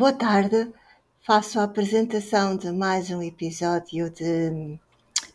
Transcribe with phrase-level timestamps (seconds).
[0.00, 0.72] Boa tarde,
[1.20, 4.78] faço a apresentação de mais um episódio de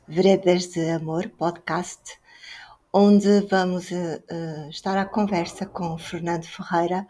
[0.07, 2.19] Veredas de Amor podcast,
[2.91, 7.05] onde vamos uh, estar à conversa com Fernando Ferreira,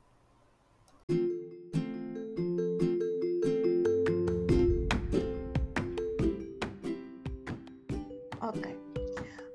[8.42, 8.78] Ok.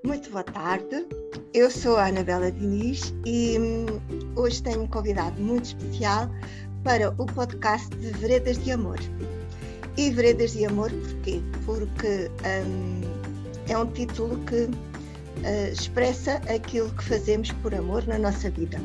[0.02, 1.06] Muito boa tarde.
[1.52, 3.86] Eu sou a Anabela Diniz e hum,
[4.36, 6.30] hoje tenho um convidado muito especial
[6.82, 8.98] para o podcast de Veredas de Amor.
[9.98, 11.42] E Veredas de Amor porquê?
[11.66, 12.30] Porque
[12.66, 13.02] hum,
[13.68, 18.80] é um título que uh, expressa aquilo que fazemos por amor na nossa vida.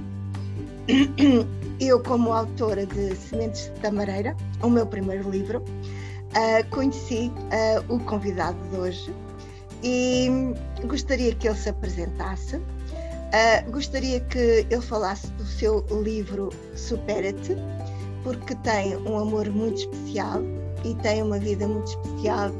[1.79, 7.99] Eu, como autora de Sementes de Tamareira, o meu primeiro livro, uh, conheci uh, o
[7.99, 9.13] convidado de hoje
[9.83, 10.29] e
[10.85, 12.57] gostaria que ele se apresentasse.
[12.57, 17.55] Uh, gostaria que ele falasse do seu livro Supera-te,
[18.23, 20.41] porque tem um amor muito especial
[20.83, 22.51] e tem uma vida muito especial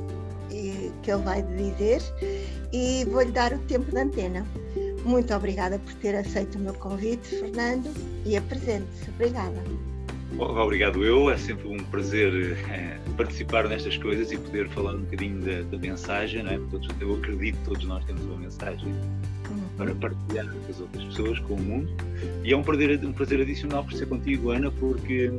[0.51, 2.01] e, que ele vai dizer.
[2.71, 4.45] E vou-lhe dar o tempo da antena.
[5.03, 7.89] Muito obrigada por ter aceito o meu convite, Fernando,
[8.29, 9.09] e apresente-se.
[9.09, 9.61] Obrigada.
[10.37, 15.41] Obrigado eu, é sempre um prazer é, participar nestas coisas e poder falar um bocadinho
[15.41, 16.59] da, da mensagem, não é?
[16.69, 18.87] Todos, eu acredito que todos nós temos uma mensagem
[19.49, 19.63] uhum.
[19.75, 21.91] para partilhar com as outras pessoas, com o mundo.
[22.43, 25.31] E é um prazer, um prazer adicional por ser contigo, Ana, porque,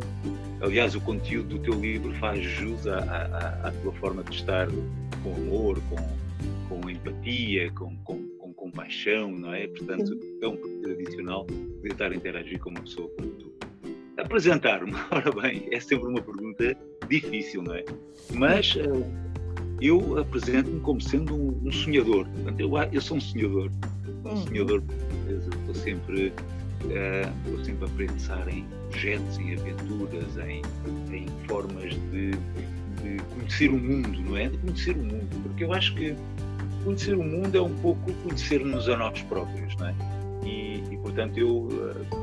[0.60, 4.66] aliás, o conteúdo do teu livro faz jus à, à, à tua forma de estar
[5.22, 5.96] com amor, com,
[6.68, 8.29] com empatia, com, com
[8.70, 9.66] compaixão, não é?
[9.66, 13.52] Portanto, é um prazer adicional poder estar a interagir com uma pessoa como tu.
[14.16, 16.76] Apresentar-me, ora bem, é sempre uma pergunta
[17.08, 17.84] difícil, não é?
[18.34, 19.04] Mas uh,
[19.80, 22.26] eu apresento-me como sendo um, sonhador.
[22.28, 23.70] Portanto, eu, eu sou um sonhador.
[24.24, 24.36] Um hum.
[24.46, 24.82] sonhador,
[25.28, 30.62] estou sempre, uh, estou sempre a pensar em projetos, em aventuras, em,
[31.12, 34.48] em formas de, de conhecer o mundo, não é?
[34.48, 35.42] De conhecer o mundo.
[35.42, 36.14] Porque eu acho que
[36.84, 39.94] conhecer o mundo é um pouco conhecer-nos a nós próprios, não é?
[40.44, 41.68] E, e portanto, eu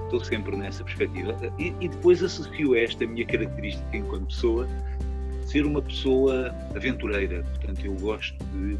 [0.05, 1.35] estou sempre nessa perspectiva.
[1.59, 4.67] E, e, depois associo esta minha característica enquanto pessoa,
[5.45, 7.43] ser uma pessoa aventureira.
[7.43, 8.77] Portanto, eu gosto de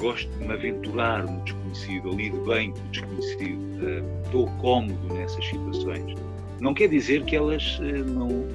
[0.00, 5.44] gosto de me aventurar no desconhecido, lido bem com o desconhecido, uh, estou cómodo nessas
[5.44, 6.14] situações.
[6.60, 8.46] Não quer dizer que elas uh, não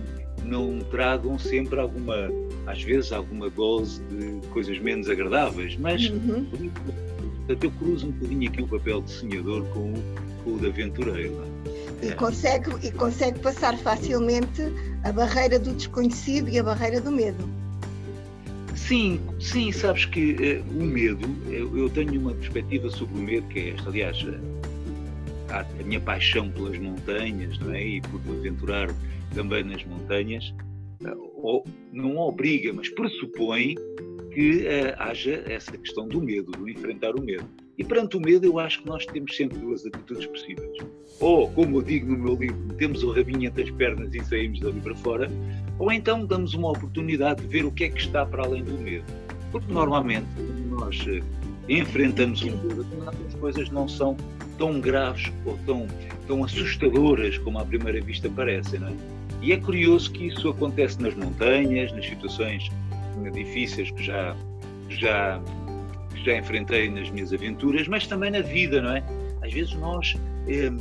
[0.44, 2.30] não tragam sempre alguma,
[2.68, 6.46] às vezes, alguma dose de coisas menos agradáveis, mas uhum.
[7.48, 10.04] portanto, eu cruzo um bocadinho aqui o papel de sonhador com o,
[10.44, 11.34] com o de aventureiro.
[12.02, 12.08] É?
[12.08, 14.62] E, consegue, e consegue passar facilmente
[15.04, 17.50] a barreira do desconhecido e a barreira do medo.
[18.76, 23.48] Sim, sim, sabes que uh, o medo, eu, eu, tenho uma perspectiva sobre o medo
[23.48, 23.90] que é esta.
[23.90, 24.54] Aliás, uh,
[25.50, 27.82] a minha paixão pelas montanhas não é?
[27.82, 28.90] e por aventurar
[29.34, 30.54] também nas montanhas,
[31.04, 33.76] eh, não obriga, mas pressupõe
[34.34, 37.46] que uh, haja essa questão do medo, do enfrentar o medo.
[37.78, 40.78] E perante o medo, eu acho que nós temos sempre duas atitudes possíveis.
[41.20, 44.60] Ou, como eu digo no meu livro, temos o rabinho entre as pernas e saímos
[44.60, 45.30] dali para fora,
[45.78, 48.74] ou então damos uma oportunidade de ver o que é que está para além do
[48.74, 49.06] medo.
[49.52, 51.24] Porque normalmente, quando nós uh,
[51.70, 52.86] enfrentamos o medo,
[53.28, 54.18] as coisas não são
[54.58, 55.88] tão graves ou tão,
[56.28, 59.23] tão assustadoras como à primeira vista parecem, não é?
[59.44, 62.72] E é curioso que isso acontece nas montanhas, nas situações
[63.34, 64.36] difíceis que já,
[64.88, 65.42] já,
[66.24, 69.04] já enfrentei nas minhas aventuras, mas também na vida, não é?
[69.42, 70.16] Às vezes nós
[70.48, 70.72] eh,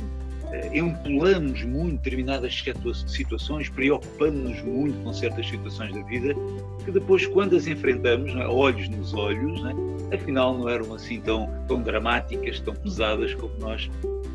[0.73, 2.63] empolamos muito determinadas
[3.07, 6.33] situações, preocupamos-nos muito com certas situações da vida,
[6.85, 8.47] que depois, quando as enfrentamos, é?
[8.47, 10.15] olhos nos olhos, não é?
[10.15, 13.89] afinal não eram assim tão, tão dramáticas, tão pesadas como nós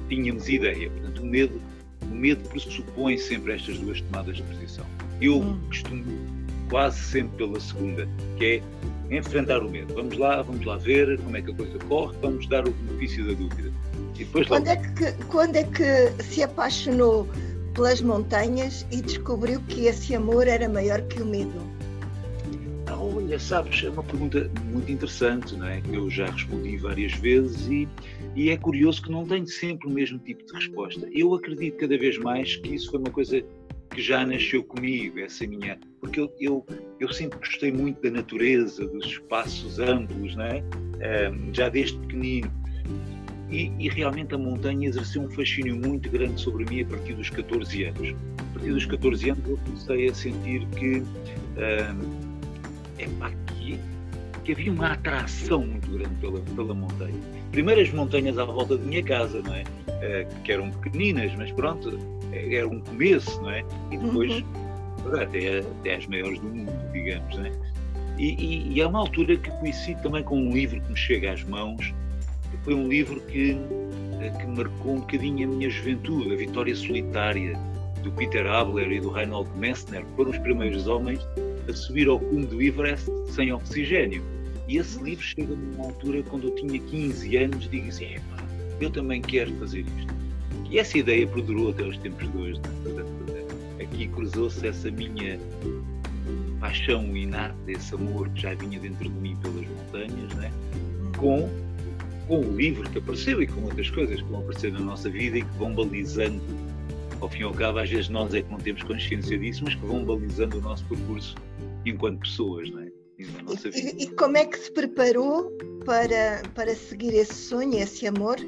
[0.08, 0.90] tínhamos ideia.
[0.90, 1.60] Portanto, o medo
[2.18, 4.84] medo pressupõe sempre estas duas tomadas de posição.
[5.20, 5.58] Eu hum.
[5.68, 6.04] costumo
[6.68, 8.62] quase sempre pela segunda, que
[9.10, 9.94] é enfrentar o medo.
[9.94, 13.26] Vamos lá, vamos lá ver como é que a coisa corre, vamos dar o benefício
[13.26, 13.72] da dúvida.
[14.14, 17.28] E depois quando, é que, quando é que se apaixonou
[17.74, 21.62] pelas montanhas e descobriu que esse amor era maior que o medo?
[22.86, 25.80] Ah, olha, sabes, é uma pergunta muito interessante, não é?
[25.80, 27.88] Que eu já respondi várias vezes e
[28.38, 31.08] e é curioso que não tenho sempre o mesmo tipo de resposta.
[31.10, 33.42] Eu acredito cada vez mais que isso foi uma coisa
[33.90, 35.76] que já nasceu comigo, essa minha.
[36.00, 36.64] Porque eu, eu,
[37.00, 40.62] eu sempre gostei muito da natureza, dos espaços amplos, não é?
[41.32, 42.48] Um, já desde pequenino.
[43.50, 47.30] e, e, realmente a montanha exerceu um fascínio muito grande sobre mim a partir dos
[47.30, 48.14] 14 anos.
[48.38, 51.02] A partir dos 14 anos eu comecei a sentir que,
[52.98, 53.80] é pá, que,
[54.44, 57.37] que, havia uma atração muito grande pela, pela montanha.
[57.50, 59.62] Primeiro as montanhas à volta da minha casa, não é?
[59.62, 61.98] Uh, que eram pequeninas, mas pronto,
[62.32, 63.64] era um começo, não é?
[63.90, 65.20] E depois uhum.
[65.20, 67.52] até, até as maiores do mundo, digamos, não é?
[68.18, 71.32] E, e, e, é uma altura que coincide também com um livro que me chega
[71.32, 71.94] às mãos,
[72.68, 73.56] foi um livro que,
[74.20, 77.58] eh, que marcou um bocadinho a minha juventude, A Vitória Solitária,
[78.02, 81.20] do Peter Abler e do Reinhold Messner, que foram os primeiros homens
[81.66, 84.22] a subir ao cume do Everest sem oxigênio.
[84.68, 88.16] E esse livro chega numa altura quando eu tinha 15 anos e digo assim,
[88.80, 90.14] eu também quero fazer isto.
[90.70, 92.60] E essa ideia perdurou até os tempos de hoje.
[93.78, 93.82] É?
[93.82, 95.38] Aqui cruzou-se essa minha
[96.60, 100.52] paixão inata, esse amor que já vinha dentro de mim pelas montanhas, né?
[101.16, 101.48] com
[102.28, 105.38] com o livro que apareceu e com outras coisas que vão aparecer na nossa vida
[105.38, 106.38] e que vão balizando,
[107.22, 109.74] ao fim e ao cabo, às vezes nós é que não temos consciência disso, mas
[109.74, 111.34] que vão balizando o nosso percurso
[111.86, 112.68] enquanto pessoas,
[113.18, 113.68] não é?
[113.74, 115.50] E, e, e, como é que se preparou
[115.84, 118.38] para, para seguir esse sonho, esse amor?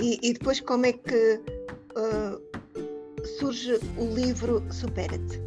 [0.00, 1.40] E, e depois como é que
[1.96, 2.40] uh,
[3.38, 5.40] surge o livro Supera-te?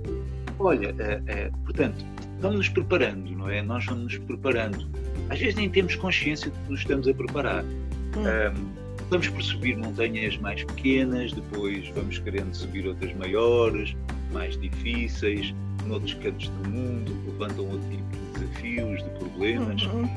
[0.59, 2.05] Olha, é, é, portanto,
[2.39, 3.61] vamos nos preparando, não é?
[3.61, 4.89] Nós vamos nos preparando
[5.29, 7.63] às vezes nem temos consciência de que nos estamos a preparar.
[7.63, 8.23] Hum.
[8.23, 13.95] Um, vamos por subir montanhas mais pequenas, depois vamos querendo subir outras maiores,
[14.31, 15.53] mais difíceis,
[15.85, 18.03] noutros cantos do mundo, levantam outro tipo
[18.39, 19.83] desafios, de problemas.
[19.83, 20.07] Uhum.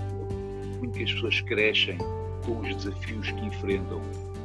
[0.79, 1.99] Muitas pessoas crescem
[2.45, 4.01] com os desafios que enfrentam,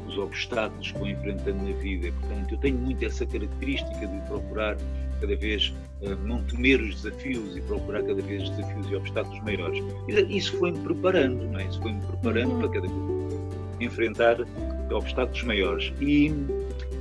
[0.08, 2.12] os obstáculos que vão enfrentando na vida.
[2.20, 4.78] Portanto, eu tenho muito essa característica de procurar
[5.20, 9.84] cada vez uh, não temer os desafios e procurar cada vez desafios e obstáculos maiores.
[10.30, 11.66] Isso foi-me preparando, não é?
[11.66, 12.60] Isso foi-me preparando uhum.
[12.60, 13.18] para cada vez
[13.80, 14.38] enfrentar
[14.92, 15.94] obstáculos maiores.
[16.00, 16.30] E,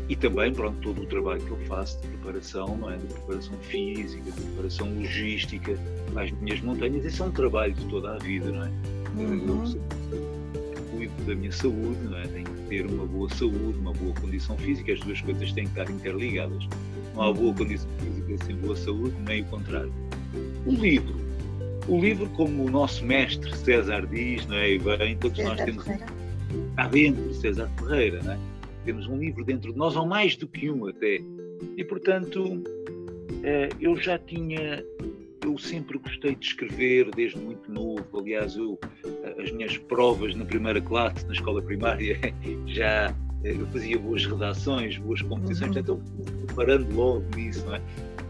[0.09, 2.97] e também, pronto, todo o trabalho que eu faço de preparação, não é?
[2.97, 5.79] De preparação física, de preparação logística
[6.15, 8.71] às minhas montanhas, esse é um trabalho de toda a vida, não é?
[9.17, 9.81] Uhum.
[10.13, 12.27] Eu cuido da minha saúde, não é?
[12.27, 15.79] Tenho que ter uma boa saúde, uma boa condição física, as duas coisas têm que
[15.79, 16.69] estar interligadas
[17.17, 19.93] não há boa condição física sem boa saúde, nem o contrário.
[20.67, 21.17] O livro.
[21.89, 24.73] O livro, como o nosso mestre César diz, não é?
[24.73, 25.85] E bem, todos César nós temos.
[25.85, 26.07] Ferreira.
[26.71, 28.39] Está dentro, César Ferreira, não é?
[28.87, 31.21] Temos um livro dentro de nós, ou mais do que um até.
[31.77, 32.63] E, portanto,
[33.43, 34.83] eh, eu já tinha.
[35.45, 38.07] Eu sempre gostei de escrever desde muito novo.
[38.17, 42.17] Aliás, eu, eh, as minhas provas na primeira classe, na escola primária,
[42.67, 43.13] já
[43.43, 45.83] eu fazia boas redações, boas competições, uhum.
[45.83, 46.03] então
[46.47, 47.83] preparando logo nisso, não é?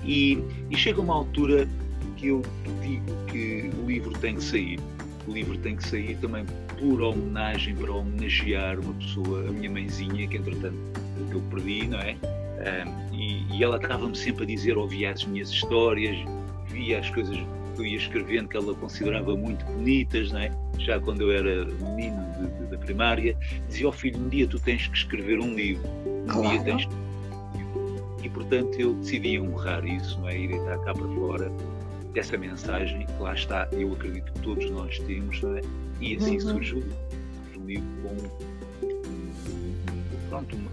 [0.05, 0.39] E,
[0.71, 1.69] e chega uma altura
[2.17, 2.41] que eu
[2.83, 4.81] digo que o livro tem que sair.
[5.27, 6.45] O livro tem que sair também
[6.79, 10.77] por homenagem, para homenagear uma pessoa, a minha mãezinha, que entretanto
[11.31, 12.17] eu perdi, não é?
[12.57, 16.17] Um, e, e, ela estava-me sempre a dizer, ouvia as minhas histórias,
[16.69, 17.37] via as coisas
[17.75, 20.51] que eu ia escrevendo que ela considerava muito bonitas, não é?
[20.79, 22.17] já quando eu era menino
[22.71, 23.37] da primária,
[23.69, 26.49] dizia ao oh, filho, um dia tu tens que escrever um livro, um claro.
[26.49, 27.07] dia tens que
[28.23, 30.37] e portanto eu decidi honrar isso, não é?
[30.37, 31.53] ir estar cá para fora
[32.17, 35.61] dessa mensagem que lá está, eu acredito que todos nós temos, é?
[36.01, 36.41] e assim uhum.
[36.41, 36.83] surgiu
[37.59, 38.17] um livro com
[40.31, 40.71] pronto, uma,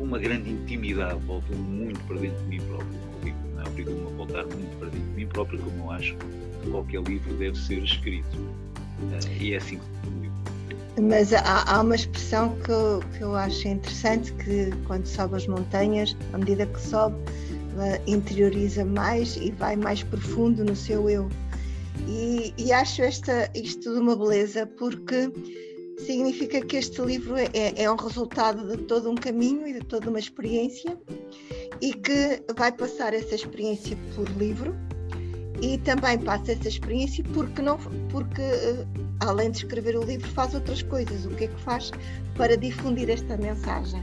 [0.00, 2.98] uma grande intimidade, voltou muito para dentro de mim próprio,
[3.54, 3.68] não é?
[3.68, 7.32] obrigou-me a voltar muito para dentro de mim próprio, como eu acho que qualquer livro
[7.34, 8.36] deve ser escrito.
[8.36, 10.02] Uh, e é assim que
[11.00, 15.46] mas há, há, uma expressão que eu, que eu acho interessante que quando sobe as
[15.46, 17.16] montanhas, à medida que sobe,
[18.06, 21.28] interioriza mais e vai mais profundo no seu eu.
[22.08, 25.30] E, e, acho esta, isto de uma beleza porque
[25.98, 29.80] significa que este livro é, é, é um resultado de todo um caminho e de
[29.80, 30.98] toda uma experiência
[31.80, 34.74] e que vai passar essa experiência por livro
[35.60, 37.78] e também passa essa experiência porque não
[38.10, 41.24] porque uh, além de escrever o livro, faz outras coisas.
[41.26, 41.90] O que é que faz
[42.36, 44.02] para difundir esta mensagem?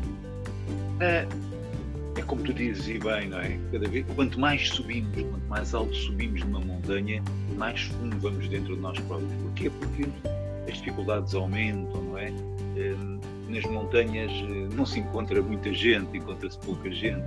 [1.00, 1.28] É,
[2.20, 3.58] é como tu dizes, e bem, não é?
[3.72, 7.24] Cada vez, quanto mais subimos, quanto mais alto subimos numa montanha,
[7.56, 9.32] mais fundo vamos dentro de nós próprios.
[9.42, 9.70] Porquê?
[9.70, 10.06] Porque
[10.70, 12.28] as dificuldades aumentam, não é?
[12.78, 12.96] é
[13.50, 17.26] nas montanhas eh, não se encontra muita gente, encontra-se pouca gente.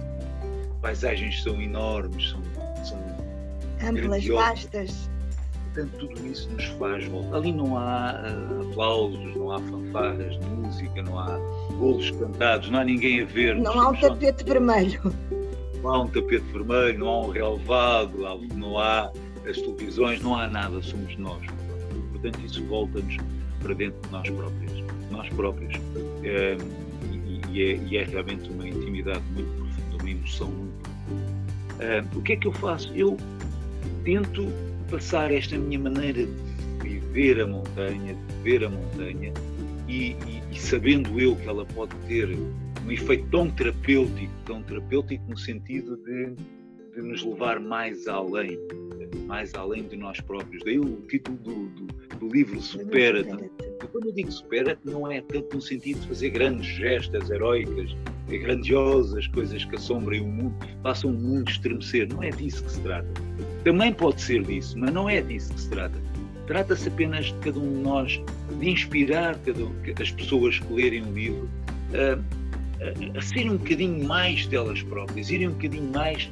[0.80, 2.40] Paisagens são enormes, são,
[2.84, 2.98] são
[3.88, 5.10] amplas, vastas
[5.74, 7.36] Portanto, tudo isso nos faz voltar.
[7.36, 9.58] Ali não há uh, aplausos, não há
[9.92, 11.38] fanfarras de música, não há
[11.78, 13.56] bolos cantados, não há ninguém a ver.
[13.56, 15.00] Não há um tapete vermelho.
[15.82, 18.18] Não há um tapete vermelho, não há um relevado,
[18.54, 19.12] não há
[19.48, 21.42] as televisões, não há nada, somos nós.
[22.12, 23.16] Portanto, isso volta-nos
[23.60, 24.84] para dentro de nós próprios.
[25.10, 25.76] nós próprios.
[25.76, 26.92] Uh,
[27.50, 32.06] e, é, e, é, realmente uma intimidade muito profunda, uma emoção muito profunda.
[32.14, 32.90] Uh, o que é que eu faço?
[32.94, 33.16] Eu
[34.04, 34.48] tento
[34.90, 39.32] passar esta minha maneira de viver a montanha, de ver a montanha,
[39.92, 42.30] e, e, e sabendo eu que ela pode ter
[42.86, 46.34] um efeito tão terapêutico, tão terapêutico no sentido de,
[46.94, 48.58] de nos levar mais além,
[49.26, 50.64] mais além de nós próprios.
[50.64, 53.50] Daí o título do, do, do livro Supera-te.
[53.90, 57.94] Quando eu digo supera não é tanto no sentido de fazer grandes gestas heróicas,
[58.26, 62.08] grandiosas coisas que assombrem o mundo, façam o mundo estremecer.
[62.08, 63.08] Não é disso que se trata.
[63.62, 66.11] Também pode ser disso, mas não é disso que se trata.
[66.52, 68.20] Trata-se apenas de cada um de nós,
[68.60, 69.62] de inspirar cada,
[70.02, 71.48] as pessoas que lerem o livro
[71.94, 76.30] a, a, a serem um bocadinho mais delas próprias, irem um bocadinho mais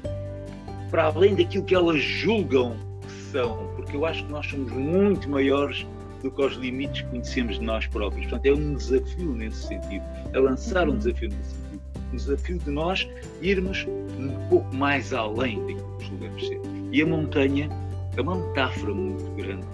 [0.91, 5.27] para além daquilo que elas julgam que são, porque eu acho que nós somos muito
[5.27, 5.87] maiores
[6.23, 8.27] do que os limites que conhecemos de nós próprios.
[8.27, 11.81] Portanto, é um desafio nesse sentido, é lançar um desafio nesse sentido.
[12.13, 13.09] Um desafio de nós
[13.41, 13.87] irmos
[14.19, 16.61] um pouco mais além daquilo que julgamos ser.
[16.93, 17.71] E a montanha
[18.19, 19.65] é uma metáfora muito grande.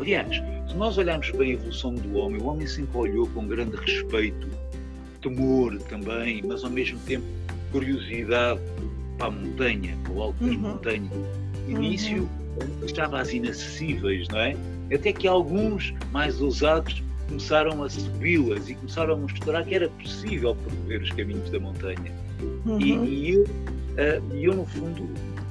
[0.00, 3.76] Aliás, se nós olharmos para a evolução do homem, o homem sempre olhou com grande
[3.76, 4.48] respeito,
[5.20, 7.26] temor também, mas ao mesmo tempo
[7.70, 8.60] curiosidade
[9.18, 10.60] para a montanha, para o alto das uhum.
[10.60, 11.12] montanhas.
[11.68, 12.86] No início uhum.
[12.86, 14.56] estava às inacessíveis, não é?
[14.92, 20.56] Até que alguns mais ousados começaram a subi-las e começaram a mostrar que era possível
[20.56, 22.12] percorrer os caminhos da montanha.
[22.64, 22.80] Uhum.
[22.80, 25.06] E, e, eu, uh, eu, no fundo,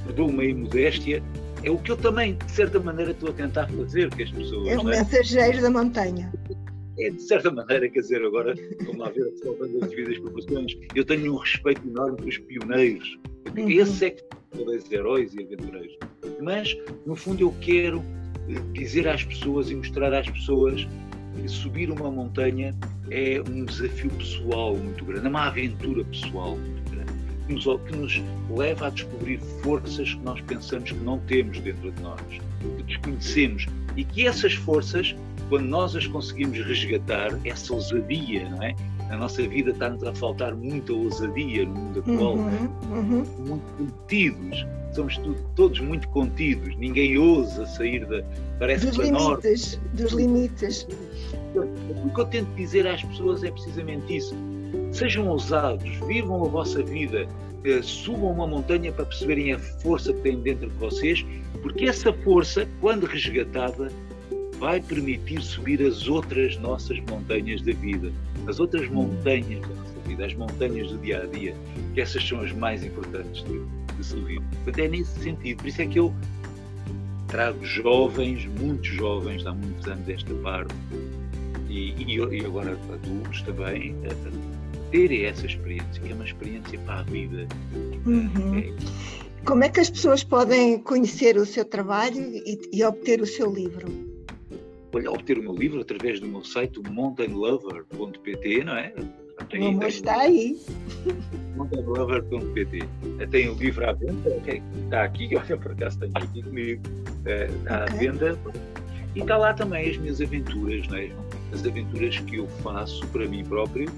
[0.08, 1.24] perdoa-me a modéstia,
[1.64, 4.68] é o que eu também, de certa maneira, estou a tentar fazer com as pessoas.
[4.68, 6.32] É o mensageiro da montanha.
[7.00, 11.06] É, de certa maneira, quer dizer, agora, vamos lá ver, salvando as devidas proporções, eu
[11.06, 13.18] tenho um respeito enorme pelos pioneiros.
[13.58, 13.70] Uhum.
[13.70, 14.24] Esse é que
[14.54, 15.98] são heróis e aventureiros.
[16.42, 16.76] Mas,
[17.06, 18.04] no fundo, eu quero
[18.74, 20.88] dizer às pessoas e mostrar às pessoas
[21.36, 22.76] que subir uma montanha
[23.12, 26.89] é um desafio pessoal muito grande, é uma aventura pessoal muito grande,
[27.50, 28.22] que nos, que nos
[28.56, 32.22] leva a descobrir forças que nós pensamos que não temos dentro de nós,
[32.78, 33.66] que desconhecemos,
[33.98, 35.16] e que essas forças,
[35.50, 38.76] quando nós as conseguimos resgatar, essa ousadia, não é?
[39.10, 43.26] Na nossa vida está-nos a faltar muita ousadia no mundo atual, uhum, uhum.
[43.40, 48.24] muito contidos, somos tudo, todos muito contidos, ninguém ousa sair da.
[48.60, 50.88] Parece dos limites, dos limites.
[52.04, 54.36] O que eu tento dizer às pessoas é precisamente isso.
[54.92, 57.28] Sejam ousados, vivam a vossa vida,
[57.64, 61.26] eh, subam uma montanha para perceberem a força que têm dentro de vocês,
[61.62, 63.92] porque essa força, quando resgatada,
[64.60, 68.12] vai permitir subir as outras nossas montanhas da vida,
[68.46, 71.56] as outras montanhas da nossa vida, as montanhas do dia a dia,
[71.94, 73.62] que essas são as mais importantes de,
[73.96, 74.42] de subir.
[74.64, 75.58] Portanto, é nesse sentido.
[75.58, 76.14] Por isso é que eu
[77.28, 80.74] trago jovens, muitos jovens, há muitos anos desta parte,
[81.70, 84.59] e, e, e agora adultos também, a
[84.92, 87.48] terem essa experiência, que é uma experiência para a vida.
[88.06, 88.60] Uhum.
[88.60, 88.74] É,
[89.46, 93.52] como é que as pessoas podem conhecer o seu trabalho e, e, obter o seu
[93.52, 93.88] livro?
[94.94, 98.94] Olha, obter o meu livro através do meu site, mountainlover.pt, não é?
[99.50, 100.60] Tem, o amor está aí.
[101.56, 102.80] Mountainlover.pt.
[103.32, 104.62] Tem o livro à venda, okay?
[104.84, 106.82] está aqui, olha, por acaso tenho aqui comigo,
[107.26, 107.96] eh, está okay.
[107.96, 108.40] à venda.
[109.16, 111.10] E está lá também as minhas aventuras, não é?
[111.54, 113.90] as aventuras que eu faço para mim próprio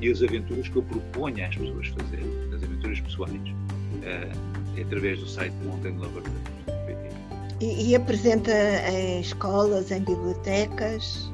[0.00, 5.26] e as aventuras que eu proponho às pessoas fazerem, as aventuras pessoais, uh, através do
[5.26, 7.16] site mountainlover.pt.
[7.60, 8.52] E, e apresenta
[8.90, 11.30] em escolas, em bibliotecas?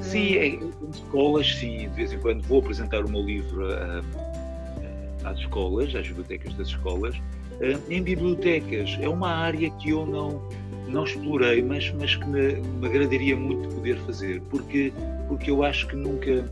[0.00, 1.88] Sim, em escolas, sim.
[1.88, 4.04] De vez em quando vou apresentar o meu livro uh,
[5.24, 7.16] às escolas, às bibliotecas das escolas.
[7.16, 10.42] Uh, em bibliotecas é uma área que eu não
[10.88, 14.92] não explorei, mas, mas que me, me agradaria muito poder fazer, porque,
[15.28, 16.44] porque eu acho que nunca, eh,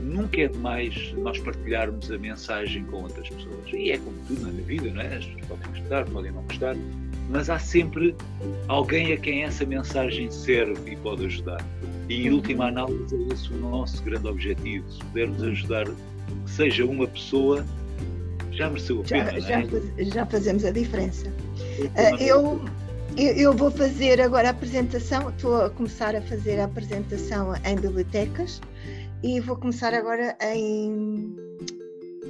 [0.00, 3.72] nunca é demais nós partilharmos a mensagem com outras pessoas.
[3.72, 5.16] E é como tudo na vida, não é?
[5.16, 6.76] As pessoas podem gostar, podem não gostar,
[7.30, 8.14] mas há sempre
[8.68, 11.64] alguém a quem essa mensagem serve e pode ajudar.
[12.08, 16.84] E em última análise é esse o nosso grande objetivo, se pudermos ajudar que seja
[16.84, 17.64] uma pessoa,
[18.50, 19.40] já mereceu a pena.
[19.40, 19.66] Já, é?
[19.66, 21.28] já, já fazemos a diferença.
[21.28, 22.64] Uh, eu
[23.16, 28.58] eu, vou fazer agora a apresentação, estou a começar a fazer a apresentação em bibliotecas
[29.22, 31.36] e vou começar agora em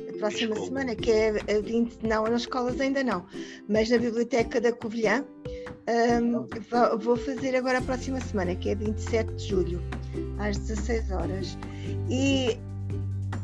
[0.08, 0.66] a próxima Escola.
[0.66, 3.24] semana, que é a 20, não, nas escolas ainda não,
[3.68, 5.24] mas na Biblioteca da Covilhã.
[6.22, 6.46] Um,
[6.98, 9.82] vou fazer agora a próxima semana, que é 27 de julho,
[10.38, 11.58] às 16 horas.
[12.08, 12.56] E,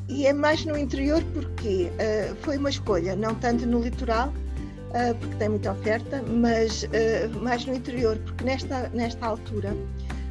[0.08, 5.14] e é mais no interior porque uh, foi uma escolha, não tanto no litoral, uh,
[5.18, 9.74] porque tem muita oferta, mas uh, mais no interior, porque nesta, nesta altura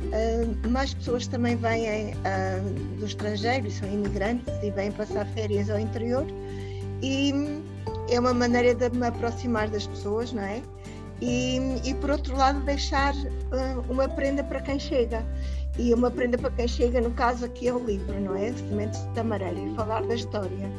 [0.08, 5.80] uh, mais pessoas também vêm uh, do estrangeiro, são imigrantes e vêm passar férias ao
[5.80, 6.26] interior
[7.02, 7.34] e
[8.10, 10.62] é uma maneira de me aproximar das pessoas, não é?
[11.22, 15.26] E, e por outro lado deixar uh, uma prenda para quem chega
[15.78, 18.52] e uma prenda para quem chega, no caso aqui é o livro, não é?
[18.54, 20.72] Sementes de Tamarelha, e falar da história.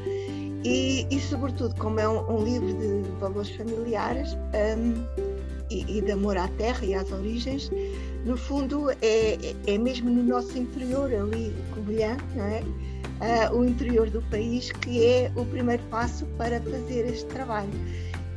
[0.64, 4.36] E, e sobretudo, como é um, um livro de valores familiares
[4.76, 5.27] um,
[5.70, 7.70] e, e, de amor à terra e às origens,
[8.24, 12.62] no fundo é, é mesmo no nosso interior, ali, Covilhã, não é?
[13.18, 17.70] Uh, o interior do país, que é o primeiro passo para fazer este trabalho.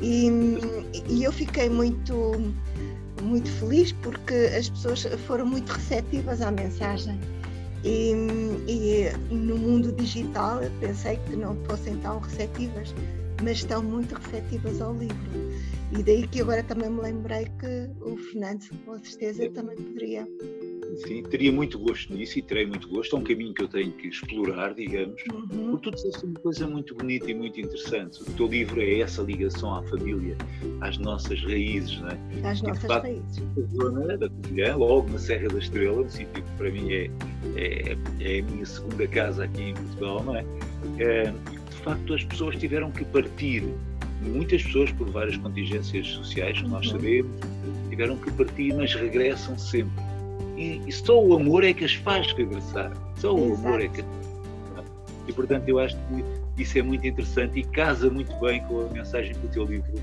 [0.02, 0.28] E,
[1.08, 2.34] e eu fiquei muito
[3.22, 7.20] muito feliz porque as pessoas foram muito receptivas à mensagem.
[7.84, 8.12] E,
[8.68, 12.94] e, no mundo digital pensei que não fossem tão receptivas,
[13.44, 15.16] mas estão muito receptivas ao livro.
[15.98, 20.28] E daí que agora também me lembrei que o Fernando, com certeza, também poderia
[20.98, 23.16] Sim, teria muito gosto nisso e terei muito gosto.
[23.16, 25.22] É um caminho que eu tenho que explorar, digamos.
[25.32, 25.72] Uhum.
[25.72, 28.22] Porque tu disseste uma coisa muito bonita e muito interessante.
[28.22, 30.36] O teu livro é essa ligação à família,
[30.82, 32.50] às nossas raízes, não é?
[32.50, 33.44] Às e, nossas facto, raízes.
[33.58, 37.10] A zona da Covilhã, logo na Serra da Estrela, um sítio que para mim é,
[37.56, 40.46] é, é, a minha segunda casa aqui em Portugal, não é?
[41.00, 41.32] é?
[41.32, 43.64] De facto, as pessoas tiveram que partir.
[44.22, 46.72] Muitas pessoas, por várias contingências sociais, que uhum.
[46.72, 47.32] nós sabemos,
[47.90, 50.12] tiveram que partir, mas regressam sempre
[50.62, 52.92] e, e, só o amor é que as faz regressar.
[53.18, 53.68] Só o Exato.
[53.68, 54.04] amor é que.
[55.28, 58.90] E portanto, eu acho que isso é muito interessante e casa muito bem com a
[58.90, 59.94] mensagem que o teu livro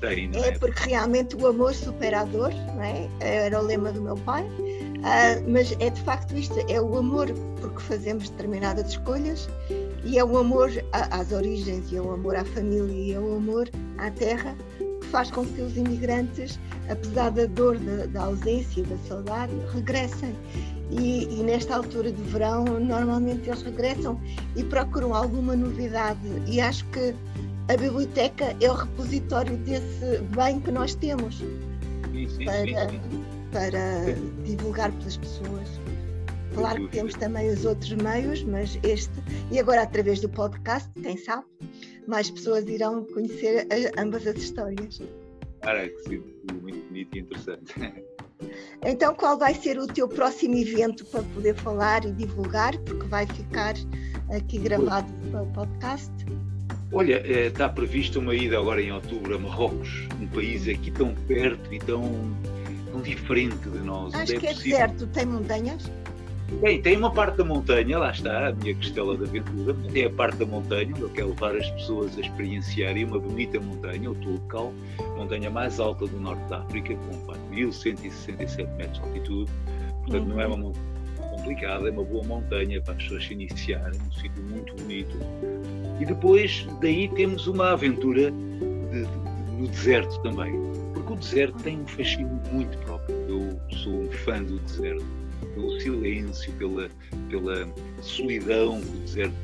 [0.00, 0.30] tem.
[0.34, 0.48] É?
[0.48, 3.08] é porque realmente o amor superador, não é?
[3.20, 4.42] Era o lema do meu pai.
[4.42, 7.28] Uh, mas é de facto isto: é o amor
[7.60, 9.48] porque fazemos determinadas escolhas
[10.04, 13.36] e é o amor às origens, e é o amor à família, e é o
[13.36, 13.68] amor
[13.98, 14.56] à terra
[15.12, 20.34] faz com que os imigrantes, apesar da dor da, da ausência, da saudade, regressem.
[20.90, 24.18] E, e, nesta altura de verão, normalmente eles regressam
[24.56, 26.20] e procuram alguma novidade.
[26.46, 27.14] E acho que
[27.68, 31.42] a biblioteca é o repositório desse bem que nós temos
[32.44, 32.88] para,
[33.52, 35.68] para divulgar pelas pessoas.
[36.54, 39.12] Claro que temos também os outros meios, mas este,
[39.50, 41.46] e agora através do podcast, quem sabe,
[42.06, 43.66] mais pessoas irão conhecer
[43.98, 45.00] ambas as histórias.
[45.62, 46.22] Cara, que sim,
[46.60, 47.74] muito bonito e interessante.
[48.84, 52.76] Então, qual vai ser o teu próximo evento para poder falar e divulgar?
[52.78, 53.74] Porque vai ficar
[54.34, 56.10] aqui gravado para o podcast.
[56.92, 61.14] Olha, eh, está prevista uma ida agora em outubro a Marrocos, um país aqui tão
[61.14, 62.02] perto e tão,
[62.90, 64.12] tão diferente de nós.
[64.14, 64.78] Acho é que é possível...
[64.78, 65.90] deserto, tem montanhas?
[66.60, 70.10] Bem, tem uma parte da montanha, lá está, a minha costela de aventura, tem a
[70.10, 74.14] parte da montanha, onde eu quero levar as pessoas a experienciarem uma bonita montanha, o
[74.14, 74.72] Tulkal,
[75.16, 79.50] montanha mais alta do norte da África, com 4.167 metros de altitude.
[80.02, 80.28] Portanto, uhum.
[80.28, 80.92] não é uma montanha
[81.30, 85.16] complicada, é uma boa montanha para as pessoas se iniciarem, um sítio muito bonito.
[86.00, 90.52] E depois, daí temos uma aventura de, de, no deserto também,
[90.92, 93.16] porque o deserto tem um fascínio muito próprio.
[93.28, 95.21] Eu sou um fã do deserto
[95.54, 96.88] pelo silêncio, pela,
[97.28, 97.68] pela
[98.00, 99.34] solidão que o deserto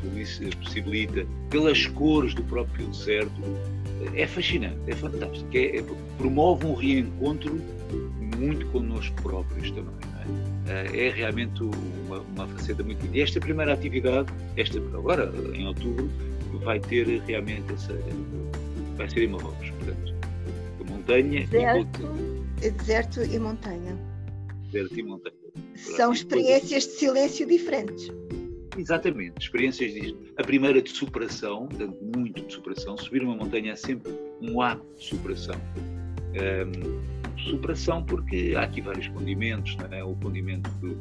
[0.62, 3.40] possibilita, pelas cores do próprio deserto.
[4.14, 5.48] É fascinante, é fantástico.
[5.54, 5.84] É, é,
[6.18, 7.60] promove um reencontro
[8.38, 9.94] muito connosco próprios também.
[10.66, 11.06] É?
[11.06, 11.10] é?
[11.10, 13.18] realmente uma, uma faceta muito linda.
[13.18, 16.10] E esta primeira atividade, esta agora em outubro,
[16.62, 17.98] vai ter realmente essa.
[18.96, 20.14] vai ser em Marrocos, portanto.
[20.88, 22.02] Montanha deserto,
[22.62, 23.96] e deserto e montanha.
[24.72, 25.34] E montanha.
[25.74, 28.10] São experiências de silêncio diferentes.
[28.76, 31.68] Exatamente, experiências de A primeira de superação,
[32.16, 32.96] muito de superação.
[32.96, 35.56] Subir uma montanha é sempre um ato de superação.
[36.34, 37.18] Um,
[37.50, 40.04] superação porque há aqui vários condimentos, é?
[40.04, 40.94] o condimento do,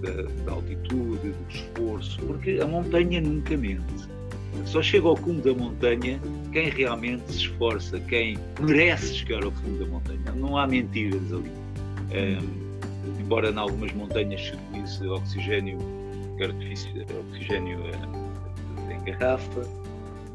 [0.00, 4.14] da, da altitude, do esforço, porque a montanha nunca mente.
[4.66, 6.20] Só chega ao cume da montanha
[6.52, 10.32] quem realmente se esforça, quem merece chegar ao fundo da montanha.
[10.36, 11.50] Não há mentiras ali.
[12.12, 12.73] Um,
[13.24, 15.78] embora em algumas montanhas se utilize oxigênio,
[17.30, 19.62] oxigênio eh, em garrafa,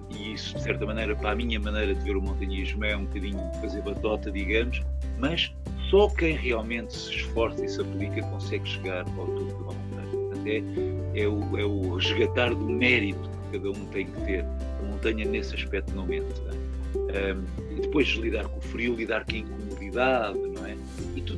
[0.09, 3.05] e isso, de certa maneira, para a minha maneira de ver o montanhismo, é um
[3.05, 4.81] bocadinho fazer batota, digamos,
[5.19, 5.53] mas
[5.89, 10.11] só quem realmente se esforça e se aplica consegue chegar ao topo uma montanha.
[10.11, 14.43] Portanto, é, é, o, é o resgatar do mérito que cada um tem que ter.
[14.43, 16.41] A montanha, nesse aspecto, não mente.
[16.41, 16.69] Não é?
[17.09, 20.75] um, e depois lidar com o frio, lidar com a incomodidade, não é?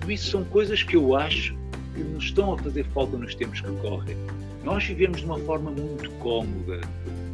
[0.02, 1.56] Tudo isso são coisas que eu acho
[1.96, 4.18] que nos estão a fazer falta nos tempos que correm.
[4.64, 6.82] Nós vivemos de uma forma muito cómoda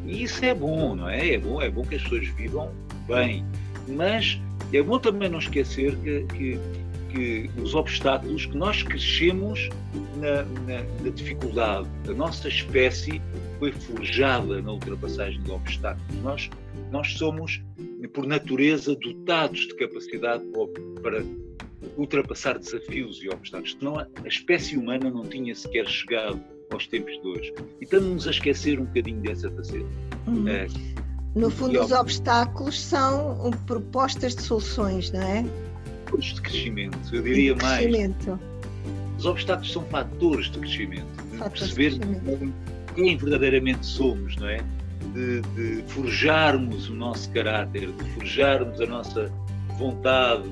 [0.06, 1.34] e isso é bom, não é?
[1.34, 2.71] É bom, é bom que as pessoas vivam
[3.08, 3.43] bem,
[3.88, 4.39] mas
[4.71, 6.60] é bom também não esquecer que, que
[7.08, 9.69] que os obstáculos, que nós crescemos
[10.17, 11.88] na, na, na, dificuldade.
[12.08, 13.21] A nossa espécie
[13.60, 16.21] foi forjada na ultrapassagem de obstáculos.
[16.21, 16.49] Nós,
[16.91, 17.62] nós somos,
[18.13, 20.43] por natureza, dotados de capacidade
[21.01, 21.23] para
[21.96, 23.76] ultrapassar desafios e obstáculos.
[23.80, 27.54] Senão a, a espécie humana não tinha sequer chegado aos tempos de hoje.
[27.80, 29.86] E estamos a esquecer um bocadinho dessa faceta.
[30.28, 30.48] Uhum.
[30.48, 30.68] É,
[31.38, 35.46] no fundo, os obstáculos são propostas de soluções, não é?
[36.18, 38.28] De crescimento, eu diria de crescimento.
[38.28, 38.42] mais.
[39.20, 42.54] Os obstáculos são fatores de crescimento, de fatores perceber de crescimento.
[42.96, 44.58] quem verdadeiramente somos, não é?
[45.13, 49.32] De, de forjarmos o nosso caráter, de forjarmos a nossa
[49.78, 50.50] vontade,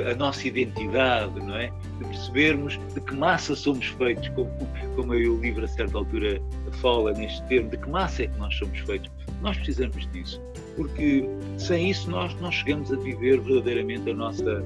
[0.00, 1.70] a nossa identidade, não é?
[1.98, 4.50] De percebermos de que massa somos feitos, como,
[4.96, 6.40] como eu o livro a certa altura
[6.80, 9.10] fala neste termo, de que massa é que nós somos feitos.
[9.42, 10.40] Nós precisamos disso,
[10.76, 11.24] porque
[11.58, 14.64] sem isso nós não chegamos a viver verdadeiramente a nossa,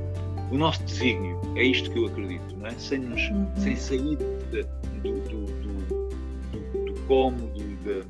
[0.50, 1.40] o nosso desígnio.
[1.56, 2.70] É isto que eu acredito, não é?
[2.72, 3.46] Sem, nos, uhum.
[3.56, 4.62] sem sair de,
[5.02, 8.02] do, do, do, do cômodo, de,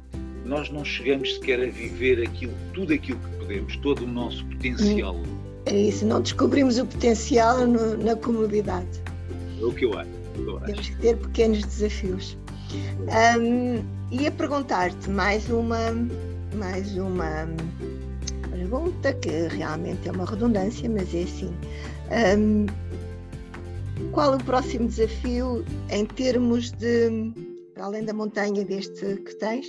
[0.44, 5.14] nós não chegamos sequer a viver aquilo, tudo aquilo que podemos, todo o nosso potencial.
[5.14, 5.35] Uhum
[5.66, 9.02] é isso, não descobrimos o potencial no, na comodidade.
[9.60, 10.10] É o que eu acho.
[10.64, 12.38] Temos que ter pequenos desafios.
[13.38, 15.78] Um, ia perguntar-te mais uma,
[16.54, 17.48] mais uma
[18.50, 21.52] pergunta que realmente é uma redundância, mas é assim.
[22.38, 22.66] Um,
[24.12, 27.32] qual o próximo desafio em termos de,
[27.74, 29.68] para além da montanha deste que tens,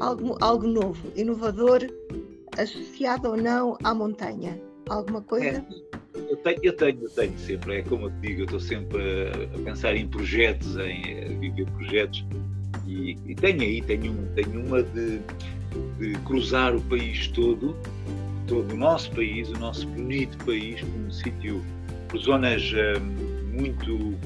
[0.00, 1.86] algo, algo novo, inovador,
[2.58, 4.69] associado ou não à montanha?
[4.90, 5.46] Alguma coisa?
[5.46, 5.64] É.
[6.28, 9.00] Eu tenho, eu tenho, eu tenho sempre, é como eu te digo, eu estou sempre
[9.00, 12.24] a, a pensar em projetos, em a viver projetos
[12.86, 15.20] e, e, tenho aí, tenho, tenho uma de,
[15.96, 17.76] de, cruzar o país todo,
[18.48, 21.64] todo o nosso país, o nosso bonito país, por um sítio,
[22.08, 24.18] por zonas um, muito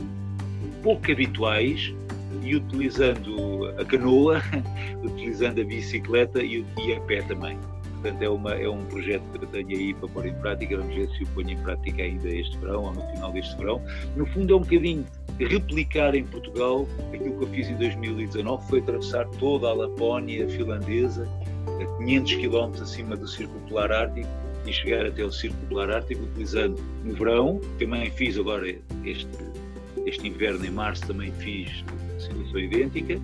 [0.83, 1.93] pouco habituais
[2.43, 4.41] e utilizando a canoa,
[5.05, 7.59] utilizando a bicicleta e, e a pé também.
[8.05, 10.77] Portanto, é, uma, é um projeto que tenho aí para pôr em prática.
[10.77, 13.81] Vamos ver se o ponho em prática ainda este verão ou no final deste verão.
[14.15, 15.07] No fundo, é um bocadinho
[15.39, 21.27] replicar em Portugal aquilo que eu fiz em 2019, foi atravessar toda a Lapónia finlandesa,
[21.81, 24.29] a 500 km acima do Círculo Polar Ártico
[24.67, 28.69] e chegar até o Círculo Polar Ártico, utilizando no verão, também fiz agora
[29.05, 29.29] este,
[30.05, 31.83] este inverno, em março, também fiz
[32.19, 33.19] situação idêntica,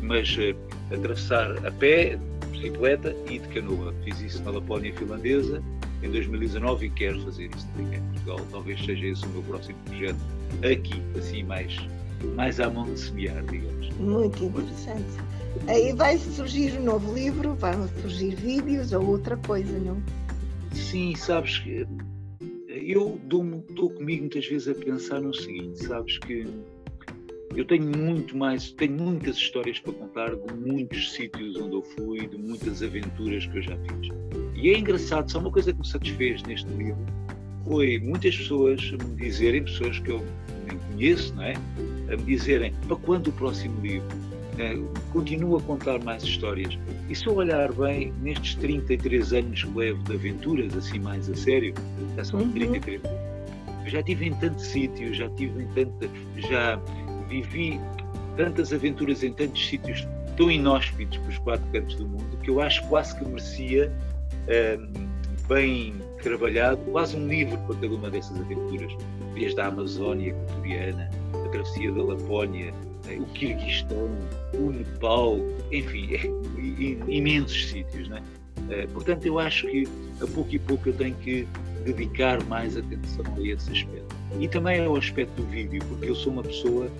[0.00, 0.56] mas uh,
[0.92, 2.18] atravessar a pé,
[2.62, 3.92] bicicleta e de canoa.
[4.04, 5.62] Fiz isso na Lapónia finlandesa
[6.02, 8.40] em 2019 e quero fazer isso também em Portugal.
[8.50, 10.18] Talvez seja esse o meu próximo projeto
[10.58, 11.76] aqui, assim mais,
[12.36, 13.88] mais à mão de semear, digamos.
[13.96, 15.04] Muito interessante.
[15.66, 20.00] Aí vai surgir um novo livro, vão surgir vídeos ou outra coisa, não?
[20.72, 21.86] Sim, sabes que
[22.68, 23.44] eu dou,
[23.74, 26.46] dou comigo muitas vezes a pensar no seguinte, sabes que
[27.56, 32.26] eu tenho muito mais, tenho muitas histórias para contar de muitos sítios onde eu fui,
[32.26, 34.08] de muitas aventuras que eu já fiz.
[34.54, 37.04] E é engraçado, só uma coisa que me satisfez neste livro
[37.66, 40.24] foi muitas pessoas me dizerem, pessoas que eu
[40.66, 41.54] nem conheço, não é?
[42.12, 44.08] A me dizerem para quando o próximo livro?
[44.58, 44.76] É,
[45.12, 46.78] continuo a contar mais histórias.
[47.08, 51.34] E se eu olhar bem, nestes 33 anos que levo de aventuras, assim mais a
[51.34, 51.72] sério,
[52.16, 52.52] já são uhum.
[52.52, 53.32] 33 anos,
[53.86, 56.08] já estive em tantos sítios, já tive em tanta.
[56.48, 56.78] já
[57.40, 57.80] vivi
[58.36, 62.60] tantas aventuras em tantos sítios tão inóspitos para os quatro cantos do mundo que eu
[62.60, 63.92] acho quase que merecia,
[64.78, 65.06] um,
[65.48, 68.92] bem trabalhado, quase um livro para cada uma dessas aventuras,
[69.34, 72.72] desde a Amazónia equatoriana, a travessia da Lapónia,
[73.08, 74.08] eh, o Quirguistão,
[74.54, 75.38] o Nepal,
[75.70, 76.10] enfim,
[77.08, 78.10] imensos sítios.
[78.10, 78.22] É?
[78.70, 79.86] Eh, portanto, eu acho que
[80.20, 81.46] a pouco e pouco eu tenho que
[81.82, 84.16] dedicar mais atenção a esse aspecto.
[84.40, 86.90] E também ao aspecto do vídeo, porque eu sou uma pessoa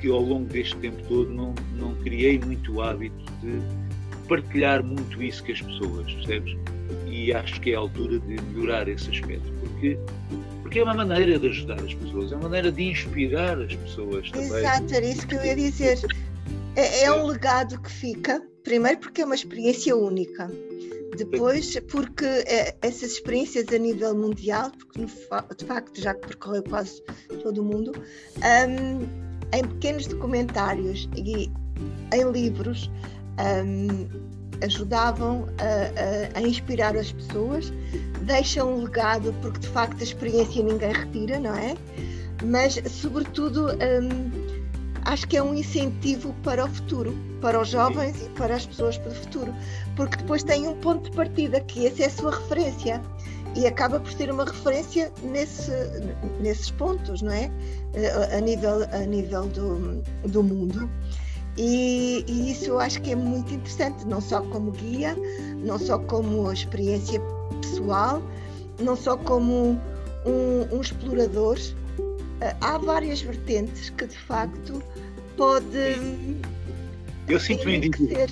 [0.00, 3.60] que ao longo deste tempo todo não, não criei muito o hábito de
[4.28, 6.56] partilhar muito isso com as pessoas, percebes?
[7.06, 9.98] E acho que é a altura de melhorar esse aspecto, porque,
[10.62, 14.30] porque é uma maneira de ajudar as pessoas, é uma maneira de inspirar as pessoas
[14.30, 14.46] também.
[14.46, 15.98] Exato, era isso que eu ia dizer.
[16.76, 20.48] É, é um legado que fica, primeiro porque é uma experiência única.
[21.16, 25.06] Depois, porque é, essas experiências a nível mundial, porque
[25.56, 27.02] de facto já percorreu quase
[27.42, 27.92] todo o mundo,
[28.38, 31.50] um, em pequenos documentários e
[32.14, 32.90] em livros
[33.38, 34.08] um,
[34.62, 37.72] ajudavam a, a, a, inspirar as pessoas,
[38.22, 41.74] deixam um legado, porque de facto a experiência ninguém retira, não é?
[42.44, 44.27] Mas, sobretudo, um,
[45.08, 48.98] acho que é um incentivo para o futuro, para os jovens e para as pessoas
[48.98, 49.54] para o futuro,
[49.96, 53.00] porque depois tem um ponto de partida, que esse é a sua referência.
[53.56, 55.72] e acaba por ser uma referência nesse,
[56.40, 57.50] nesses pontos, não é?
[58.36, 60.88] A nível, a nível do, do mundo.
[61.56, 65.16] E, e, isso eu acho que é muito interessante, não só como guia,
[65.64, 67.20] não só como experiência
[67.62, 68.22] pessoal,
[68.78, 69.80] não só como
[70.26, 71.58] um, um explorador.
[72.60, 74.82] Há várias vertentes que de facto
[75.36, 75.96] pode.
[77.28, 78.26] Eu sinto-me em dívida.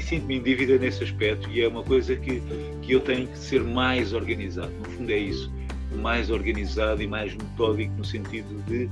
[0.00, 2.42] Sinto-me em dívida nesse aspecto e é uma coisa que,
[2.82, 4.72] que eu tenho que ser mais organizado.
[4.78, 5.52] No fundo, é isso.
[5.96, 8.88] Mais organizado e mais metódico, no sentido de.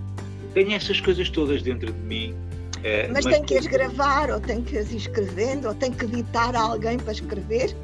[0.52, 2.34] Tenho essas coisas todas dentro de mim
[2.82, 5.92] é, mas, mas, tem que as gravar, ou tem que as ir escrevendo, ou tem
[5.92, 7.76] que editar alguém para escrever?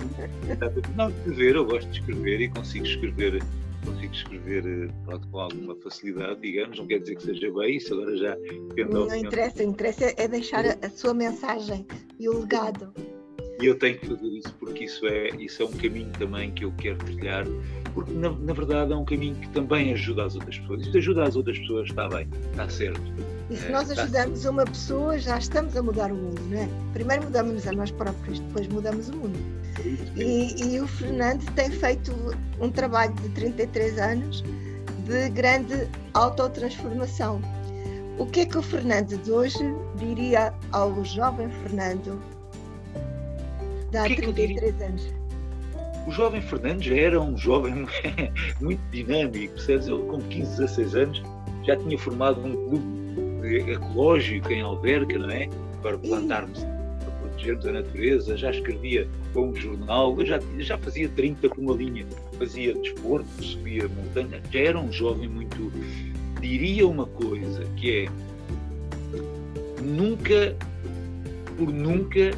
[0.96, 3.42] Não, escrever, eu gosto de escrever e consigo escrever
[3.86, 7.94] consigo escrever eh, pronto, com alguma facilidade, digamos, não quer dizer que seja bem, isso
[7.94, 8.36] agora já
[8.90, 11.86] Não interessa, interessa é deixar a, a sua mensagem
[12.18, 12.92] e o legado.
[13.60, 16.64] E eu tenho que fazer isso porque isso é, isso é um caminho também que
[16.64, 17.46] eu quero trilhar,
[17.94, 20.82] porque na, na verdade é um caminho que também ajuda as outras pessoas.
[20.82, 25.18] Isto ajuda as outras pessoas, está bem, está certo e se nós ajudamos uma pessoa,
[25.18, 26.68] já estamos a mudar o mundo, não é?
[26.92, 29.38] Primeiro mudamos a nós próprios, depois mudamos o mundo.
[30.16, 32.12] E, e o Fernando tem feito
[32.60, 34.42] um trabalho de 33 anos
[35.04, 37.40] de grande autotransformação.
[38.18, 39.58] O que é que o Fernando de hoje
[39.96, 42.20] diria ao jovem Fernando
[43.90, 45.14] de há 33 anos?
[46.08, 47.86] O jovem Fernando já era um jovem
[48.60, 49.86] muito dinâmico, percebes?
[49.86, 51.22] Eu, com 15, 16 anos,
[51.64, 53.05] já tinha formado um clube
[53.46, 55.48] ecológico em Alberca, não é?
[55.82, 56.60] Para plantarmos,
[57.00, 58.36] para protegermos a natureza.
[58.36, 62.06] Já escrevia para um jornal, já, já fazia 30 por uma linha,
[62.38, 64.40] fazia desporto, subia montanha.
[64.50, 65.72] Já era um jovem muito.
[66.40, 68.08] Diria uma coisa que é
[69.82, 70.54] nunca,
[71.56, 72.30] por nunca,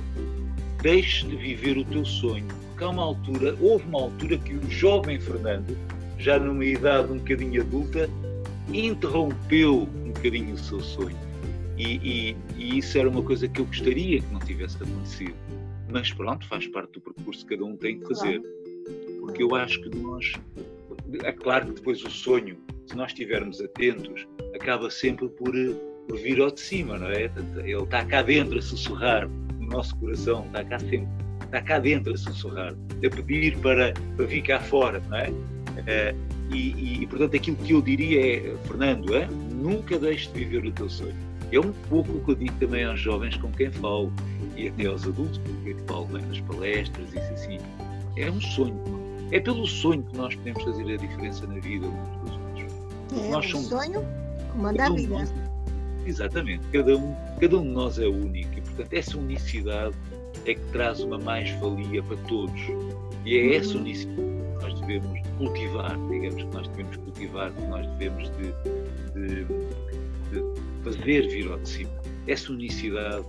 [0.83, 2.47] deixes de viver o teu sonho.
[2.68, 5.77] Porque há uma altura, houve uma altura que o jovem Fernando,
[6.18, 8.09] já numa idade um bocadinho adulta,
[8.72, 11.16] interrompeu um bocadinho o seu sonho.
[11.76, 15.35] E, e, e, isso era uma coisa que eu gostaria que não tivesse acontecido.
[15.90, 18.42] Mas pronto, faz parte do percurso que cada um tem que fazer.
[19.20, 20.33] Porque eu acho que nós.
[21.22, 25.52] É claro que depois o sonho, se nós estivermos atentos, acaba sempre por,
[26.07, 27.31] por vir ao de cima, não é?
[27.64, 31.09] Ele está cá dentro a sussurrar no nosso coração, está cá sempre,
[31.44, 35.33] está cá dentro a sussurrar, a pedir para, para vir cá fora, não é?
[35.87, 36.14] é
[36.50, 40.72] e, e, portanto, aquilo que eu diria é, Fernando, é, nunca deixes de viver o
[40.72, 41.14] teu sonho.
[41.50, 44.12] É um pouco o que eu digo também aos jovens com quem falo
[44.56, 47.58] e até aos adultos com quem falo bem, nas palestras, isso assim.
[48.16, 48.78] É um sonho.
[49.30, 52.72] É pelo sonho que nós podemos fazer a diferença na vida uns dos outros.
[53.12, 54.04] É nós um somos, sonho
[54.52, 55.18] comanda a vida.
[55.18, 55.34] Nós,
[56.06, 56.66] exatamente.
[56.72, 59.94] Cada um, cada um de nós é único e, portanto, essa unicidade
[60.46, 62.61] é que traz uma mais-valia para todos.
[63.24, 63.80] E é essa uhum.
[63.80, 64.38] unicidade
[64.88, 68.53] devemos cultivar, digamos que nós devemos cultivar, que nós devemos de,
[69.12, 71.90] de, de fazer vir ao de cima.
[72.27, 73.24] Essa unicidade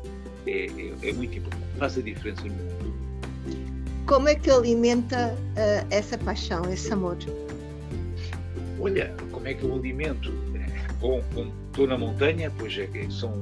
[0.48, 3.00] é, é, é, muito importante, faz a diferença no mundo.
[4.08, 7.18] Como é que alimenta uh, essa paixão, esse amor?
[8.80, 10.34] Olha, como é que eu alimento?
[11.00, 11.22] Bom,
[11.68, 13.32] estou na montanha, pois é que são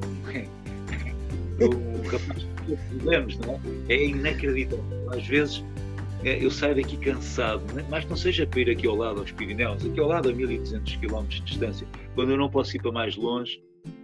[1.61, 3.93] um rapaz que problemas, não é?
[3.93, 4.83] É inacreditável.
[5.11, 5.86] Às vezes é,
[6.23, 7.85] eu saio daqui cansado, né?
[7.89, 10.95] mas não seja para ir aqui ao lado aos Pirineus, aqui ao lado a 1200
[10.95, 11.87] km de distância.
[12.15, 13.61] Quando eu não posso ir para mais longe,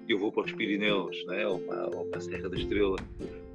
[0.07, 1.45] eu vou para os Pirineus, né?
[1.47, 2.97] ou, para, ou para a Serra da Estrela.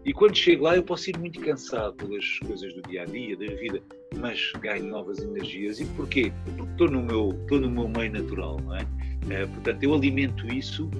[0.05, 3.37] E quando chego lá, eu posso ir muito cansado pelas coisas do dia a dia,
[3.37, 3.83] da vida,
[4.17, 5.81] mas ganho novas energias.
[5.81, 6.33] E porquê?
[6.45, 8.87] Porque estou no meu, estou no meu meio natural, não é?
[9.31, 10.91] é portanto, eu alimento isso.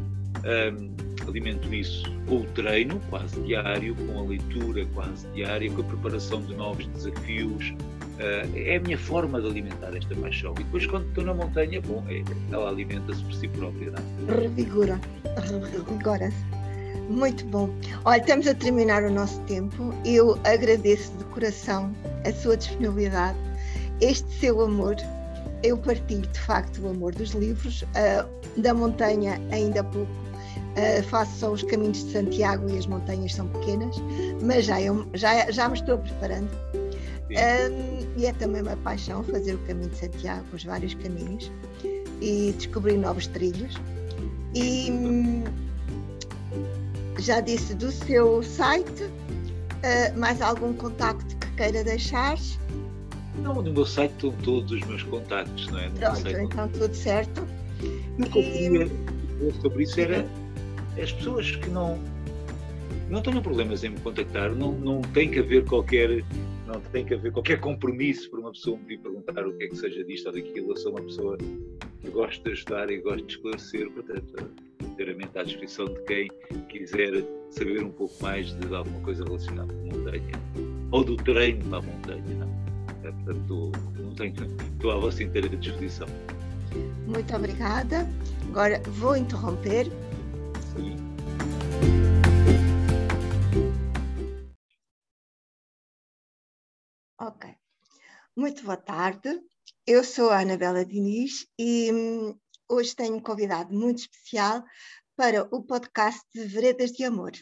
[0.49, 5.85] Um, alimento isso com o treino quase diário, com a leitura quase diária, com a
[5.85, 7.75] preparação de novos desafios.
[8.19, 10.53] Uh, é a minha forma de alimentar esta paixão.
[10.55, 13.93] E depois, quando estou na montanha, bom, é, ela alimenta-se por si própria.
[13.93, 14.35] Não?
[14.35, 14.41] É?
[14.41, 15.01] Revigora,
[15.37, 16.59] revigora-se.
[17.09, 17.71] Muito bom.
[18.05, 19.95] Olha, estamos a terminar o nosso tempo.
[20.05, 21.95] Eu agradeço de coração
[22.27, 23.39] a sua disponibilidade,
[24.01, 24.97] este seu amor.
[25.63, 30.28] Eu partilho de facto o amor dos livros, uh, da montanha ainda pouco
[30.79, 33.97] Uh, faço só os caminhos de Santiago e as montanhas são pequenas,
[34.41, 36.49] mas já, eu, já, já me estou preparando.
[37.31, 41.51] Um, e é também uma paixão fazer o caminho de Santiago, os vários caminhos,
[42.21, 43.75] e descobrir novos trilhos.
[44.55, 45.45] E hum,
[47.19, 52.39] já disse do seu site, uh, mais algum contacto que queira deixar?
[53.43, 55.89] Não, no meu site estão todos os meus contactos, não é?
[55.89, 57.47] No Pronto, então tudo certo.
[58.19, 58.91] O que eu queria
[59.61, 60.27] sobre isso era
[61.01, 61.99] as pessoas que não
[63.09, 66.23] não tenham problemas em me contactar, não, não tem que haver qualquer
[66.67, 69.69] não tem que haver qualquer compromisso para uma pessoa me vir perguntar o que é
[69.69, 70.73] que seja disto ou daquilo.
[70.73, 74.51] Eu sou uma pessoa que gosta de ajudar e gosto de esclarecer, portanto,
[74.83, 76.29] inteiramente à disposição de quem
[76.69, 80.33] quiser saber um pouco mais de alguma coisa relacionada com a montanha
[80.91, 82.35] ou do treino para a montanha.
[82.35, 83.09] Não?
[83.09, 84.35] É, portanto, não tenho,
[84.75, 86.09] estou à vossa inteira disposição.
[87.07, 88.07] Muito obrigada.
[88.51, 89.91] Agora vou interromper.
[97.21, 97.53] Ok.
[98.37, 99.43] Muito boa tarde.
[99.85, 102.39] Eu sou a Anabela Diniz e hum,
[102.69, 104.63] hoje tenho um convidado muito especial
[105.17, 107.33] para o podcast de Veredas de Amor.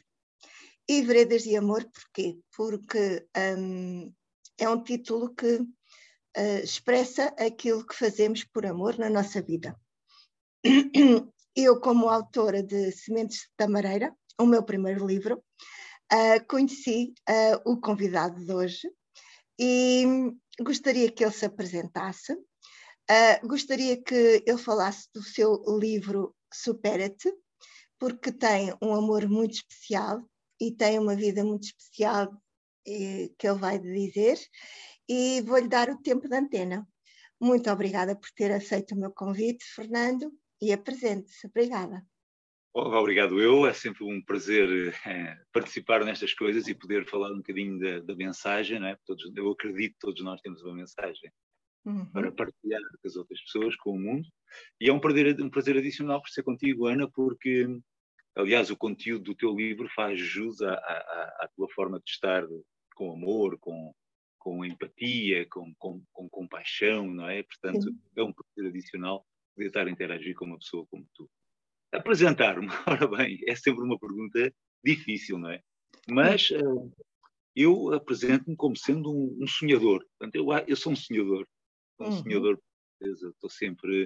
[0.89, 2.39] E Veredas de Amor porquê?
[2.57, 4.15] Porque hum,
[4.57, 9.79] é um título que uh, expressa aquilo que fazemos por amor na nossa vida.
[11.59, 15.43] Eu, como autora de Sementes de Tamareira, o meu primeiro livro,
[16.13, 18.91] uh, conheci uh, o convidado de hoje
[19.59, 20.05] e
[20.61, 22.35] gostaria que ele se apresentasse.
[22.35, 27.33] Uh, gostaria que ele falasse do seu livro Supera-te,
[27.99, 30.29] porque tem um amor muito especial
[30.61, 32.31] e tem uma vida muito especial
[32.87, 34.39] eh, que ele vai dizer,
[35.09, 36.87] e vou-lhe dar o tempo da antena.
[37.41, 41.47] Muito obrigada por ter aceito o meu convite, Fernando, e apresente-se.
[41.47, 42.07] Obrigada.
[42.79, 47.79] Obrigado eu, é sempre um prazer é, participar nestas coisas e poder falar um bocadinho
[47.79, 48.99] da, da mensagem, não é?
[49.07, 51.33] Todos, eu acredito que todos nós temos uma mensagem
[51.87, 52.05] uhum.
[52.13, 54.29] para partilhar com as outras pessoas, com o mundo,
[54.79, 57.67] e é um prazer, um prazer adicional por ser contigo, Ana, porque,
[58.35, 62.45] aliás, o conteúdo do teu livro faz jus à, à, à tua forma de estar
[62.95, 63.95] com amor, com,
[64.39, 67.43] com empatia, com, com, com compaixão, não é?
[67.43, 67.99] Portanto, Sim.
[68.17, 71.29] é um prazer adicional poder estar a interagir com uma pessoa como tu.
[71.91, 74.53] Apresentar-me, ora bem, é sempre uma pergunta
[74.85, 75.63] difícil, não é?
[76.09, 76.93] Mas uh,
[77.55, 80.05] eu apresento-me como sendo um, um, sonhador.
[80.19, 81.49] Portanto, eu, eu sou um sonhador.
[81.99, 82.23] Um uhum.
[82.23, 82.61] sonhador,
[83.01, 84.05] estou sempre,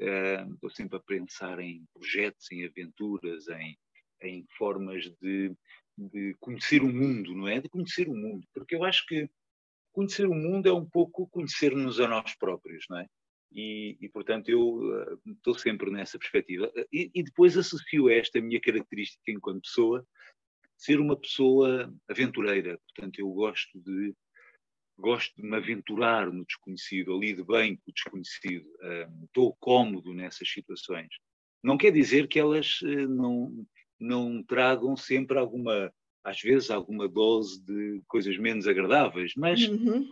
[0.00, 3.76] uh, estou sempre a pensar em projetos, em aventuras, em,
[4.22, 5.56] em formas de,
[5.96, 7.60] de conhecer o mundo, não é?
[7.60, 8.46] De conhecer o mundo.
[8.52, 9.28] Porque eu acho que
[9.92, 13.06] conhecer o mundo é um pouco conhecer-nos a nós próprios, não é?
[13.54, 16.72] E, e, portanto eu uh, estou sempre nessa perspectiva.
[16.92, 20.06] E, e, depois associo esta minha característica enquanto pessoa,
[20.76, 22.78] ser uma pessoa aventureira.
[22.86, 24.14] Portanto eu gosto de
[24.98, 28.66] gosto de me aventurar no desconhecido, lido bem com o desconhecido,
[29.24, 31.08] estou cómodo nessas situações.
[31.62, 33.66] Não quer dizer que elas uh, não
[33.98, 35.92] não tragam sempre alguma
[36.24, 40.08] às vezes alguma dose de coisas menos agradáveis, mas uhum.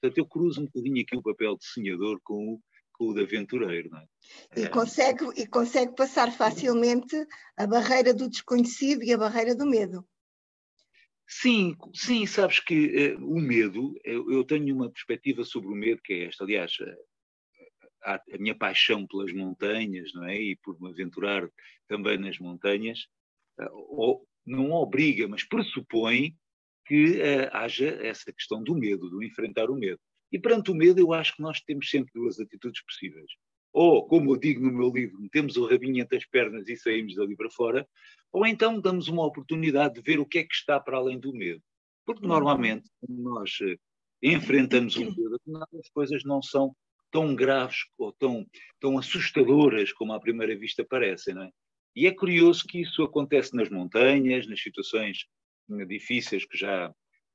[0.00, 2.60] Portanto, eu cruzo um bocadinho aqui o papel de sonhador com o,
[2.92, 3.90] com o de aventureiro.
[3.90, 4.06] Não é?
[4.56, 4.68] e, é.
[4.68, 7.16] consegue, e consegue passar facilmente
[7.56, 10.06] a barreira do desconhecido e a barreira do medo.
[11.30, 16.00] Sim, sim, sabes que uh, o medo, eu, eu, tenho uma perspectiva sobre o medo
[16.02, 16.42] que é esta.
[16.44, 16.72] Aliás,
[18.02, 20.40] a, a, minha paixão pelas montanhas, não é?
[20.40, 21.46] E por me aventurar
[21.86, 23.00] também nas montanhas,
[23.60, 26.34] uh, não obriga, mas pressupõe
[26.88, 30.00] que uh, haja essa questão do medo, do enfrentar o medo.
[30.32, 33.30] E perante o medo, eu acho que nós temos sempre duas atitudes possíveis.
[33.72, 37.14] Ou, como eu digo no meu livro, metemos o rabinho entre as pernas e saímos
[37.14, 37.86] dali para fora,
[38.32, 41.32] ou então damos uma oportunidade de ver o que é que está para além do
[41.32, 41.62] medo.
[42.06, 42.28] Porque uhum.
[42.28, 43.78] normalmente, quando nós uh,
[44.22, 45.38] enfrentamos o medo,
[45.78, 46.74] as coisas não são
[47.10, 48.46] tão graves ou tão,
[48.80, 51.50] tão assustadoras como à primeira vista parecem, não é?
[51.94, 55.26] E é curioso que isso acontece nas montanhas, nas situações
[55.86, 56.92] difíceis que já,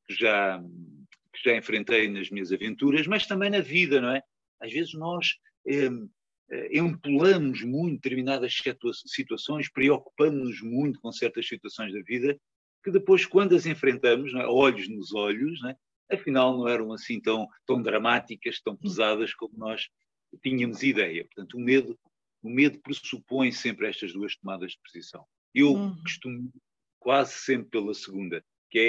[0.07, 0.61] que já,
[1.33, 4.21] que já enfrentei nas minhas aventuras, mas também na vida, não é?
[4.61, 5.35] Às vezes nós
[5.67, 5.89] eh,
[6.71, 8.55] empolamos muito determinadas
[9.07, 12.37] situações, preocupamos-nos muito com certas situações da vida,
[12.83, 14.45] que depois, quando as enfrentamos, é?
[14.45, 15.77] olhos nos olhos, não é?
[16.11, 19.89] afinal não eram assim tão, tão dramáticas, tão pesadas como nós
[20.41, 21.25] tínhamos ideia.
[21.25, 21.97] Portanto, o medo,
[22.41, 25.25] o medo pressupõe sempre estas duas tomadas de posição.
[25.53, 25.95] Eu uhum.
[26.01, 26.51] costumo
[27.03, 28.79] quase sempre pela segunda, que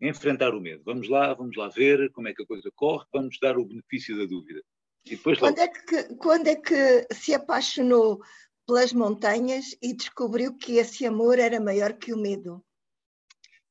[0.00, 0.82] é enfrentar o medo.
[0.84, 4.16] Vamos lá, vamos lá ver como é que a coisa corre, vamos dar o benefício
[4.16, 4.62] da dúvida.
[5.04, 8.20] E depois quando, é que, quando é que se apaixonou
[8.66, 12.64] pelas montanhas e descobriu que esse amor era maior que o medo?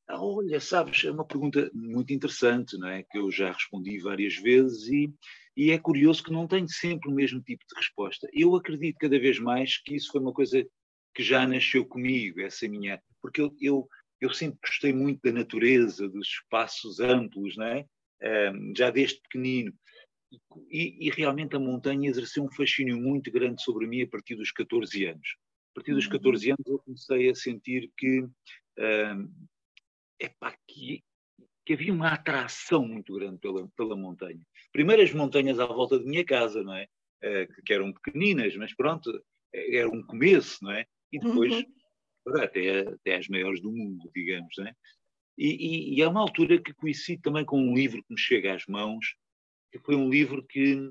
[0.08, 3.04] Ah, olha, sabes, é uma pergunta muito interessante, não é?
[3.04, 5.12] Que eu já respondi várias vezes e,
[5.56, 8.28] e é curioso que não tenho sempre o mesmo tipo de resposta.
[8.32, 10.66] Eu acredito cada vez mais que isso foi uma coisa
[11.14, 13.00] que já nasceu comigo, essa minha.
[13.20, 13.88] Porque eu, eu,
[14.20, 17.86] eu sempre gostei muito da natureza, dos espaços amplos, não é?
[18.52, 19.72] Um, já desde pequenino.
[20.70, 24.52] E, e, realmente a montanha exerceu um fascínio muito grande sobre mim a partir dos
[24.52, 25.36] 14 anos.
[25.72, 26.54] A partir dos 14 uhum.
[26.54, 29.32] anos eu comecei a sentir que, um,
[30.20, 31.02] epá, que,
[31.66, 34.40] que havia uma atração muito grande pela, pela montanha.
[34.72, 36.86] Primeiro as montanhas à volta de minha casa, não é?
[37.24, 39.10] Uh, que eram pequeninas, mas pronto,
[39.52, 40.86] era um começo, não é?
[41.12, 41.64] E depois uhum.
[42.28, 44.74] Até, até as maiores do mundo, digamos, não é?
[45.38, 48.54] E, e, e é uma altura que coincide também com um livro que me chega
[48.54, 49.14] às mãos,
[49.72, 50.90] que foi um livro que,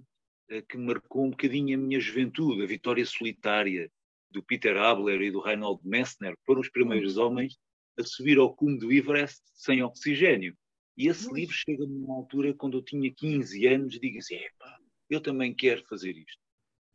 [0.49, 3.91] eh, que marcou um bocadinho a minha juventude, A Vitória Solitária,
[4.31, 7.25] do Peter Abler e do Reinhold Messner, foram os primeiros uhum.
[7.25, 7.57] homens
[7.99, 10.55] a subir ao cume do Everest sem oxigênio.
[10.97, 11.35] E esse uhum.
[11.35, 15.53] livro chega numa altura quando eu tinha 15 anos e digo assim, epá, eu também
[15.53, 16.41] quero fazer isto.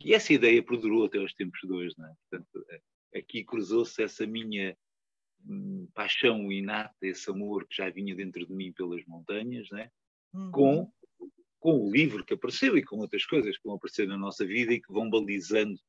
[0.00, 2.12] E essa ideia perdurou até os tempos de hoje, não é?
[2.28, 2.80] Portanto, eh,
[3.14, 4.76] aqui cruzou-se essa minha
[5.46, 9.90] hum, paixão inata, esse amor que já vinha dentro de mim pelas montanhas, né?
[10.32, 10.50] Uhum.
[10.50, 10.92] com
[11.64, 14.74] com o livro que apareceu e com outras coisas que vão aparecer na nossa vida
[14.74, 15.80] e que vão balizando,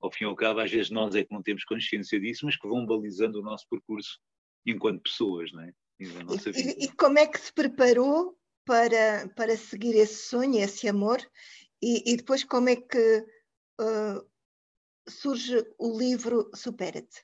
[0.00, 2.56] ao fim e ao cabo, às vezes nós é que não temos consciência disso, mas
[2.56, 4.20] que vão balizando o nosso percurso
[4.64, 5.72] enquanto pessoas, não é?
[5.98, 11.18] E, e, e, como é que se preparou para, para seguir esse sonho, esse amor?
[11.82, 13.26] E, e depois como é que
[13.80, 14.24] uh,
[15.10, 17.22] surge o livro Supera-te?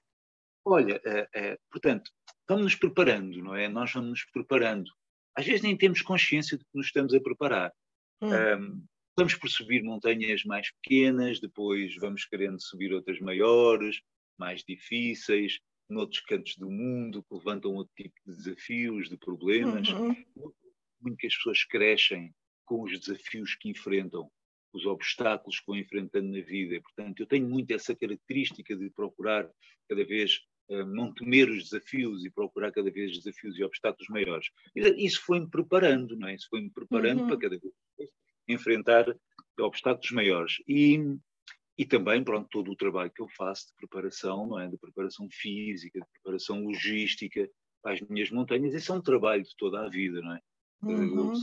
[0.64, 2.10] Olha, é, é, portanto,
[2.48, 3.68] vamos nos preparando, não é?
[3.68, 4.90] Nós vamos nos preparando
[5.36, 7.70] às vezes nem temos consciência de que nos estamos a preparar.
[8.22, 8.30] Hum.
[8.30, 14.00] Um, vamos por subir montanhas mais pequenas, depois vamos querendo subir outras maiores,
[14.38, 15.60] mais difíceis,
[15.90, 19.88] noutros cantos do mundo, que levantam outro tipo de desafios, de problemas.
[19.90, 20.16] Uhum.
[21.02, 22.34] Muitas pessoas crescem
[22.64, 24.30] com os desafios que enfrentam,
[24.72, 26.80] os obstáculos que vão enfrentando na vida.
[26.80, 29.48] Portanto, eu tenho muito essa característica de procurar
[29.88, 34.48] cada vez eh, não temer os desafios e procurar cada vez desafios e obstáculos maiores.
[34.74, 36.34] Isso foi-me preparando, não é?
[36.34, 37.28] Isso foi-me preparando uhum.
[37.28, 37.72] para cada vez
[38.48, 39.16] enfrentar
[39.58, 40.56] obstáculos maiores.
[40.68, 40.98] E,
[41.78, 44.68] e também, pronto, todo o trabalho que eu faço de preparação, não é?
[44.68, 47.48] De preparação física, de preparação logística
[47.82, 50.40] para as minhas montanhas, isso é um trabalho de toda a vida, não é?
[50.82, 51.32] Uhum.
[51.32, 51.34] Eu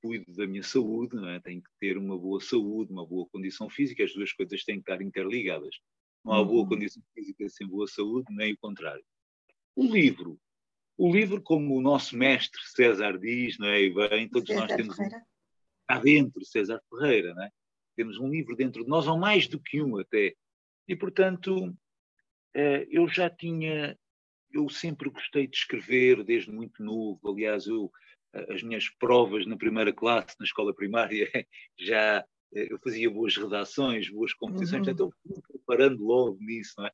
[0.00, 1.40] cuido da minha saúde, não é?
[1.40, 4.90] Tenho que ter uma boa saúde, uma boa condição física, as duas coisas têm que
[4.90, 5.76] estar interligadas.
[6.24, 6.68] Não há boa uhum.
[6.68, 9.04] condição física sem boa saúde, nem o contrário.
[9.74, 10.38] O livro.
[10.96, 13.82] O livro, como o nosso mestre César diz, não é?
[13.82, 15.26] E bem, todos César nós temos Ferreira.
[15.86, 17.50] cá dentro, César Ferreira, não é?
[17.96, 20.34] Temos um livro dentro de nós, ou mais do que um até.
[20.88, 21.72] E, portanto,
[22.54, 23.96] eh, eu já tinha,
[24.52, 27.20] eu sempre gostei de escrever desde muito novo.
[27.28, 27.92] Aliás, eu,
[28.32, 31.28] as minhas provas na primeira classe, na escola primária,
[31.78, 32.24] já
[32.54, 34.92] eh, eu fazia boas redações, boas composições, uhum.
[34.92, 36.92] então eu fui preparando logo nisso, não é?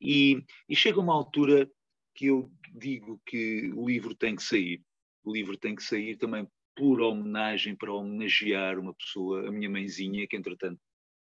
[0.00, 1.70] E, e chega uma altura
[2.14, 4.82] que eu digo que o livro tem que sair.
[5.24, 10.26] O livro tem que sair também por homenagem, para homenagear uma pessoa, a minha mãezinha,
[10.26, 10.78] que entretanto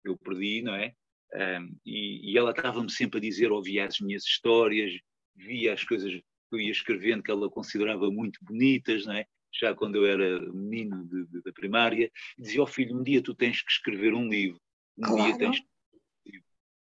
[0.04, 0.94] eu perdi, não é?
[1.34, 4.94] Um, e, e, ela estava-me sempre a dizer, ouvia as minhas histórias,
[5.36, 9.26] via as coisas que eu ia escrevendo que ela considerava muito bonitas, não é?
[9.54, 13.04] Já quando eu era menino de, de, da primária, e dizia ao oh, filho, um
[13.04, 14.60] dia tu tens que escrever um livro,
[14.98, 15.24] um claro.
[15.24, 15.72] dia tens que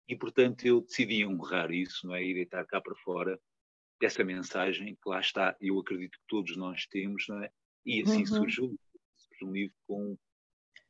[0.07, 2.23] e portanto eu decidi honrar isso, não é?
[2.23, 3.39] E deitar cá para fora
[4.01, 7.49] essa mensagem que lá está, eu acredito que todos nós temos, não é?
[7.85, 8.25] E assim uhum.
[8.25, 8.79] surgiu,
[9.15, 10.17] surgiu um livro com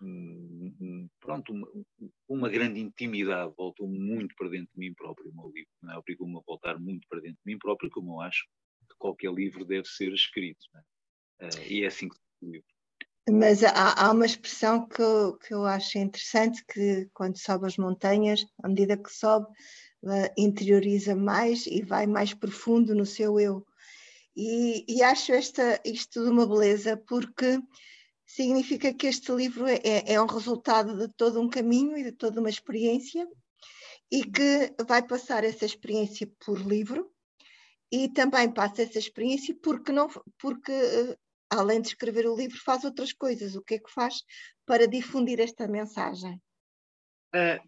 [0.02, 1.68] um, pronto, uma,
[2.28, 5.98] uma, grande intimidade, voltou muito para dentro de mim próprio o meu livro, não é?
[5.98, 8.46] obrigou-me a voltar muito para dentro de mim próprio, como eu acho
[8.90, 10.66] que qualquer livro deve ser escrito.
[10.74, 10.84] Não é?
[11.44, 12.64] Uh, e é assim que.
[13.30, 17.78] Mas há, há, uma expressão que eu, que eu acho interessante, que quando sobe as
[17.78, 19.48] montanhas, à medida que sobe,
[20.04, 23.66] uh, interioriza mais e vai mais profundo no seu eu.
[24.36, 27.60] E, e, acho esta, isto de uma beleza, porque
[28.26, 32.12] significa que este livro é, é, é um resultado de todo um caminho e de
[32.12, 33.26] toda uma experiência,
[34.12, 37.10] e que vai passar essa experiência por livro,
[37.92, 41.18] e também passa essa experiência porque não porque uh,
[41.54, 43.56] além de escrever o livro, faz outras coisas.
[43.56, 44.24] O que é que faz
[44.66, 46.42] para difundir esta mensagem?
[47.34, 47.62] É,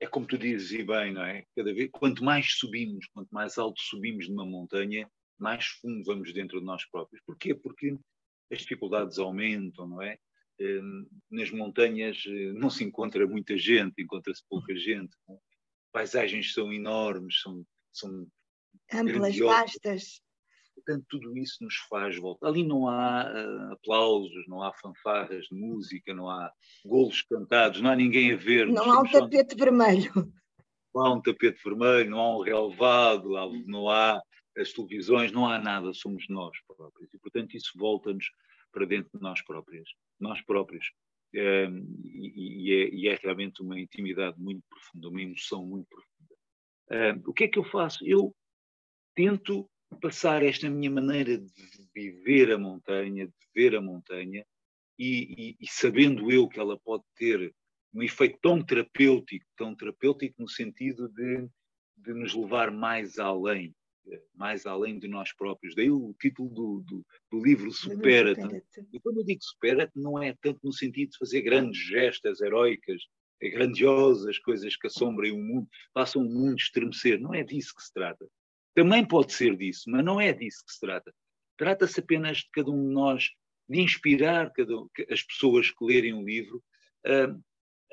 [0.00, 1.44] é como tu dizes, e bem, não é?
[1.56, 6.60] Cada vez, quanto mais subimos, quanto mais alto subimos numa montanha, mais fundo vamos dentro
[6.60, 7.22] de nós próprios.
[7.26, 7.54] Porquê?
[7.54, 7.96] Porque
[8.52, 10.18] as dificuldades aumentam, não é?
[10.60, 15.16] Hum, nas montanhas eh, não se encontra muita gente, encontra-se pouca gente.
[15.28, 15.36] É?
[15.92, 18.26] Paisagens são enormes, são, são
[18.92, 20.20] amplas, vastas
[20.74, 22.48] portanto, tudo isso nos faz voltar.
[22.48, 26.52] Ali não há uh, aplausos, não há fanfarras de música, não há
[26.84, 28.66] golos cantados, não há ninguém a ver.
[28.66, 30.12] Não há um tapete vermelho.
[30.94, 33.30] Não há um tapete vermelho, não há um relevado,
[33.66, 34.22] não há
[34.56, 37.12] as televisões, não há nada, somos nós próprios.
[37.12, 38.30] E, portanto, isso volta-nos
[38.72, 39.88] para dentro de nós próprios.
[40.20, 40.92] Nós próprios.
[41.34, 41.68] É,
[42.04, 46.34] e, é, e, é, realmente uma intimidade muito profunda, uma emoção muito profunda.
[46.90, 48.06] É, o que é que eu faço?
[48.06, 48.32] Eu
[49.16, 51.52] tento passar esta minha maneira de
[51.94, 54.44] viver a montanha, de ver a montanha,
[54.98, 57.52] e, e, e, sabendo eu que ela pode ter
[57.92, 61.48] um efeito tão terapêutico, tão terapêutico no sentido de,
[61.96, 63.74] de nos levar mais além,
[64.34, 65.74] mais além de nós próprios.
[65.74, 68.42] Daí o título do, do, do livro Supera-te.
[68.42, 72.40] Supera e quando eu digo supera-te, não é tanto no sentido de fazer grandes gestas
[72.40, 73.02] heróicas,
[73.40, 77.20] grandiosas coisas que assombrem o mundo, façam o mundo estremecer.
[77.20, 78.26] Não é disso que se trata.
[78.74, 81.14] Também pode ser disso, mas não é disso que se trata.
[81.56, 83.30] Trata-se apenas de cada um de nós,
[83.68, 84.74] de inspirar cada,
[85.10, 86.62] as pessoas que lerem o livro
[87.06, 87.24] a,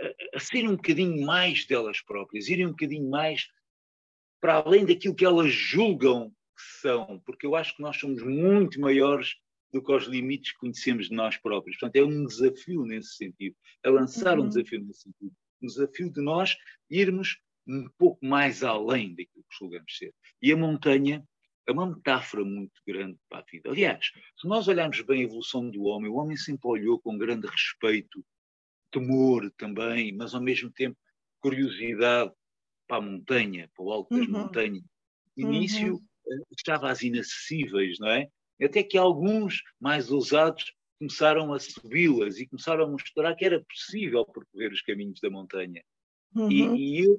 [0.03, 3.47] a, a serem um bocadinho mais delas próprias, irem um bocadinho mais
[4.41, 8.79] para além daquilo que elas julgam que são, porque eu acho que nós somos muito
[8.79, 9.35] maiores
[9.71, 11.77] do que os limites que conhecemos de nós próprios.
[11.77, 14.45] Portanto, é um desafio nesse sentido, é lançar uhum.
[14.45, 15.31] um desafio nesse sentido.
[15.61, 16.57] Um desafio de nós
[16.89, 20.13] irmos um pouco mais além daquilo que julgamos ser.
[20.41, 21.23] E a montanha
[21.67, 23.69] é uma metáfora muito grande para a vida.
[23.69, 27.47] Aliás, se nós olharmos bem a evolução do homem, o homem sempre olhou com grande
[27.47, 28.25] respeito,
[28.91, 30.97] temor também, mas ao mesmo tempo
[31.39, 32.31] curiosidade
[32.87, 34.33] para a montanha, para o alto das uhum.
[34.33, 34.83] montanhas.
[35.37, 36.05] No início uhum.
[36.29, 38.27] Eh, estava às inacessíveis, não é?
[38.61, 44.23] Até que alguns mais ousados começaram a subi-las e começaram a mostrar que era possível
[44.25, 45.83] percorrer os caminhos da montanha.
[46.35, 46.51] Uhum.
[46.51, 47.17] E, e, eu,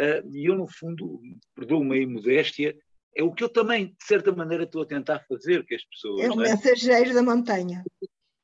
[0.00, 1.20] uh, eu, no fundo,
[1.54, 2.76] perdoa-me a modéstia,
[3.14, 6.20] é o que eu também, de certa maneira, estou a tentar fazer com as pessoas.
[6.24, 7.84] É o mensageiro da montanha.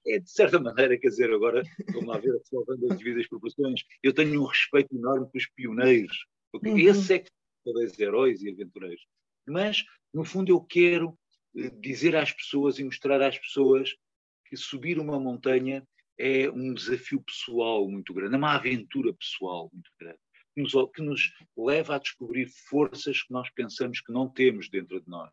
[0.07, 4.13] É, de certa maneira, quer dizer, agora, vamos lá ver, salvando as devidas proporções, eu
[4.13, 6.79] tenho um respeito enorme pelos pioneiros, porque uhum.
[6.79, 7.31] esses é que
[7.65, 9.03] são heróis e aventureiros.
[9.47, 11.19] Mas, no fundo, eu quero
[11.57, 13.95] eh, dizer às pessoas e mostrar às pessoas
[14.47, 15.87] que subir uma montanha
[16.19, 20.19] é um desafio pessoal muito grande, é uma aventura pessoal muito grande,
[20.59, 25.01] que nos, que nos leva a descobrir forças que nós pensamos que não temos dentro
[25.01, 25.33] de nós,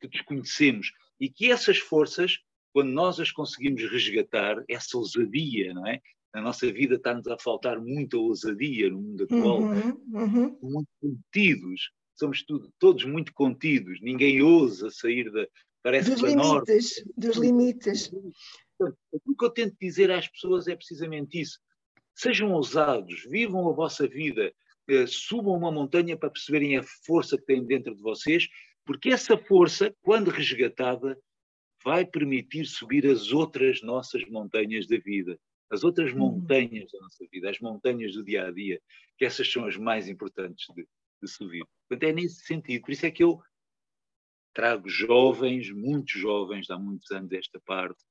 [0.00, 2.38] que desconhecemos, e que essas forças,
[2.72, 6.00] quando nós as conseguimos resgatar, essa ousadia, não é?
[6.34, 10.58] Na nossa vida está-nos a faltar muita ousadia no mundo atual, uhum, uhum.
[10.60, 15.46] muito contidos, somos tudo, todos muito contidos, ninguém ousa sair da.
[15.82, 18.10] Parece dos limites, dos limites.
[18.80, 21.60] O que eu tento dizer às pessoas é precisamente isso.
[22.14, 24.52] Sejam ousados, vivam a vossa vida,
[25.06, 28.48] subam uma montanha para perceberem a força que têm dentro de vocês,
[28.84, 31.18] porque essa força, quando resgatada,
[31.84, 35.38] vai permitir subir as outras nossas montanhas da vida,
[35.70, 36.18] as outras uhum.
[36.18, 38.80] montanhas da nossa vida, as montanhas do dia a dia,
[39.18, 40.86] que essas são as mais importantes de,
[41.22, 41.64] de subir.
[41.88, 42.82] Portanto, é nesse sentido.
[42.82, 43.40] Por isso é que eu
[44.54, 48.02] trago jovens, muitos jovens, há muitos anos esta parte,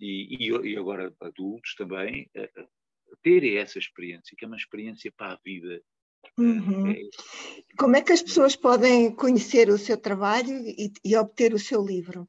[0.00, 2.28] e, e, e agora adultos também,
[3.12, 5.82] a, terem essa experiência, que é uma experiência para a vida.
[6.38, 6.90] Uhum.
[6.90, 7.00] É,
[7.76, 11.84] Como é que as pessoas podem conhecer o seu trabalho e, e obter o seu
[11.84, 12.28] livro?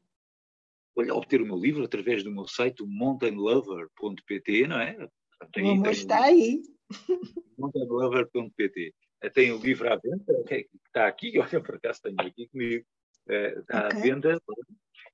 [0.95, 5.09] Olha, obter o meu livro através do meu site, mountainlover.pt, não é?
[5.51, 6.61] Tem, o amor está aí.
[7.57, 8.93] mountainlover.pt.
[9.33, 12.85] Tem o livro à venda, que está aqui, olha, por acaso tenho aqui comigo,
[13.29, 13.99] eh, está okay.
[13.99, 14.41] à venda.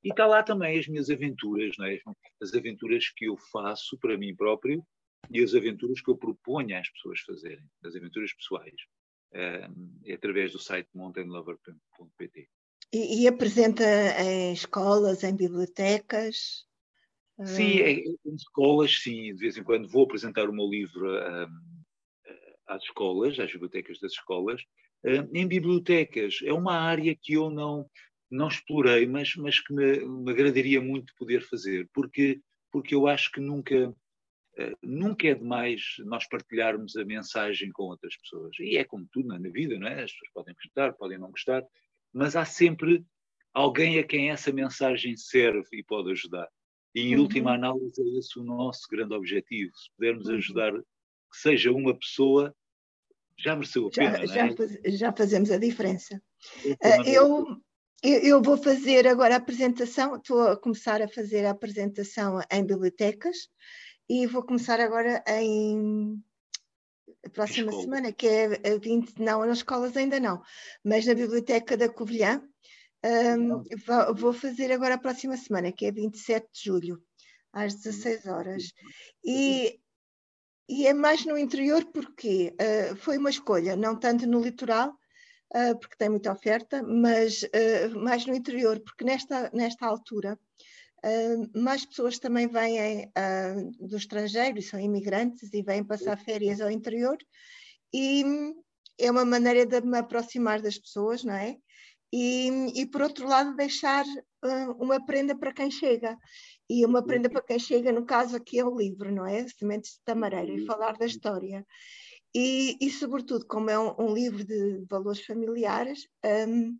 [0.03, 1.99] E está lá também as minhas aventuras, é?
[2.41, 4.83] as aventuras que eu faço para mim próprio
[5.29, 8.75] e as aventuras que eu proponho às pessoas fazerem, as aventuras pessoais,
[9.33, 9.69] é,
[10.05, 12.49] é através do site mountainlover.pt.
[12.91, 13.83] E, e, apresenta
[14.19, 16.65] em escolas, em bibliotecas?
[17.45, 17.89] Sim, ah.
[17.91, 19.33] em escolas, sim.
[19.33, 21.79] De vez em quando vou apresentar o meu livro um,
[22.69, 24.61] às escolas, às bibliotecas das escolas.
[25.03, 27.89] Um, em bibliotecas, é uma área que eu não,
[28.29, 33.31] não explorei, mas, mas que me, me agradaria muito poder fazer, porque, porque eu acho
[33.31, 33.95] que nunca, uh,
[34.81, 38.55] nunca é demais nós partilharmos a mensagem com outras pessoas.
[38.59, 40.03] E é como tudo na vida, não é?
[40.03, 41.63] As pessoas podem gostar, podem não gostar,
[42.13, 43.05] mas há sempre
[43.53, 46.47] alguém a quem essa mensagem serve e pode ajudar.
[46.95, 47.23] E em uhum.
[47.23, 50.35] última análise é esse o nosso grande objetivo, se pudermos uhum.
[50.35, 52.55] ajudar que seja uma pessoa,
[53.37, 54.49] já mereceu a pena, já, é?
[54.49, 56.21] já, já fazemos a diferença.
[56.65, 57.45] Uh, eu,
[58.03, 63.49] eu vou fazer agora a apresentação, estou a começar a fazer a apresentação em bibliotecas
[64.09, 66.21] e vou começar agora em
[67.23, 67.83] a próxima Escola.
[67.83, 70.41] semana, que é 20, não, nas escolas ainda não,
[70.83, 72.41] mas na Biblioteca da Covilhã.
[73.01, 73.63] Um,
[74.13, 77.01] vou fazer agora a próxima semana, que é 27 de julho,
[77.53, 78.73] às 16 horas.
[79.23, 79.79] E,
[80.67, 84.89] e é mais no interior porque uh, foi uma escolha, não tanto no litoral,
[85.55, 90.37] uh, porque tem muita oferta, mas uh, mais no interior, porque nesta, nesta altura
[91.55, 93.11] mais pessoas também vêm
[93.79, 97.17] do estrangeiro e são imigrantes e vêm passar férias ao interior
[97.93, 98.23] e
[98.99, 101.57] é uma maneira de me aproximar das pessoas, não é?
[102.11, 106.17] e, e por outro lado, deixar uh, uma prenda para quem chega.
[106.69, 109.47] E uma prenda para quem chega, no caso aqui é o livro, não é?
[109.47, 111.65] Sementes de Tamareira, e falar da história.
[112.33, 116.07] E, e sobretudo, como é um, um livro de valores familiares
[116.47, 116.77] um,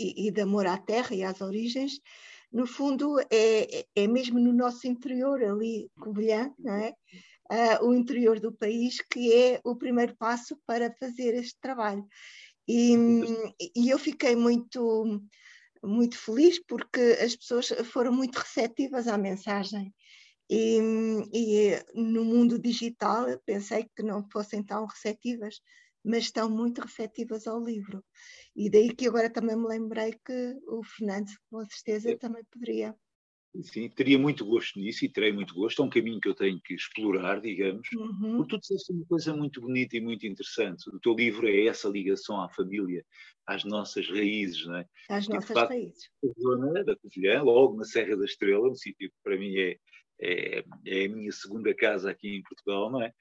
[0.00, 2.00] e, e, de amor à terra e às origens,
[2.52, 6.94] no fundo é, é mesmo no nosso interior, ali, Covilhã, não é?
[7.50, 12.06] Uh, o interior do país, que é o primeiro passo para fazer este trabalho.
[12.68, 12.94] E,
[13.74, 15.22] e eu fiquei muito,
[15.82, 19.94] muito feliz porque as pessoas foram muito receptivas à mensagem.
[20.50, 20.78] E,
[21.32, 25.60] e, no mundo digital pensei que não fossem tão receptivas,
[26.04, 28.04] mas estão muito receptivas ao livro.
[28.56, 32.16] E daí que agora também me lembrei que o Fernando, com certeza, é.
[32.16, 32.94] também poderia.
[33.62, 35.82] Sim, teria muito gosto nisso e terei muito gosto.
[35.82, 38.36] É um caminho que eu tenho que explorar, digamos, uhum.
[38.36, 40.88] porque tu disseste uma coisa muito bonita e muito interessante.
[40.90, 43.04] O teu livro é essa ligação à família,
[43.46, 44.86] às nossas raízes, não é?
[45.08, 46.10] Às e, nossas facto, raízes.
[46.24, 49.76] A zona da Covilhã, logo na Serra da Estrela, um sítio que para mim é,
[50.20, 53.12] é, é, a minha segunda casa aqui em Portugal, não é?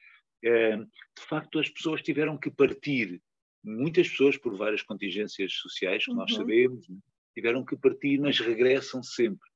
[0.43, 0.77] É?
[0.77, 3.21] De facto, as pessoas tiveram que partir,
[3.63, 6.17] muitas pessoas por várias contingências sociais que uhum.
[6.17, 6.93] nós sabemos, é?
[7.33, 9.47] tiveram que partir, mas regressam sempre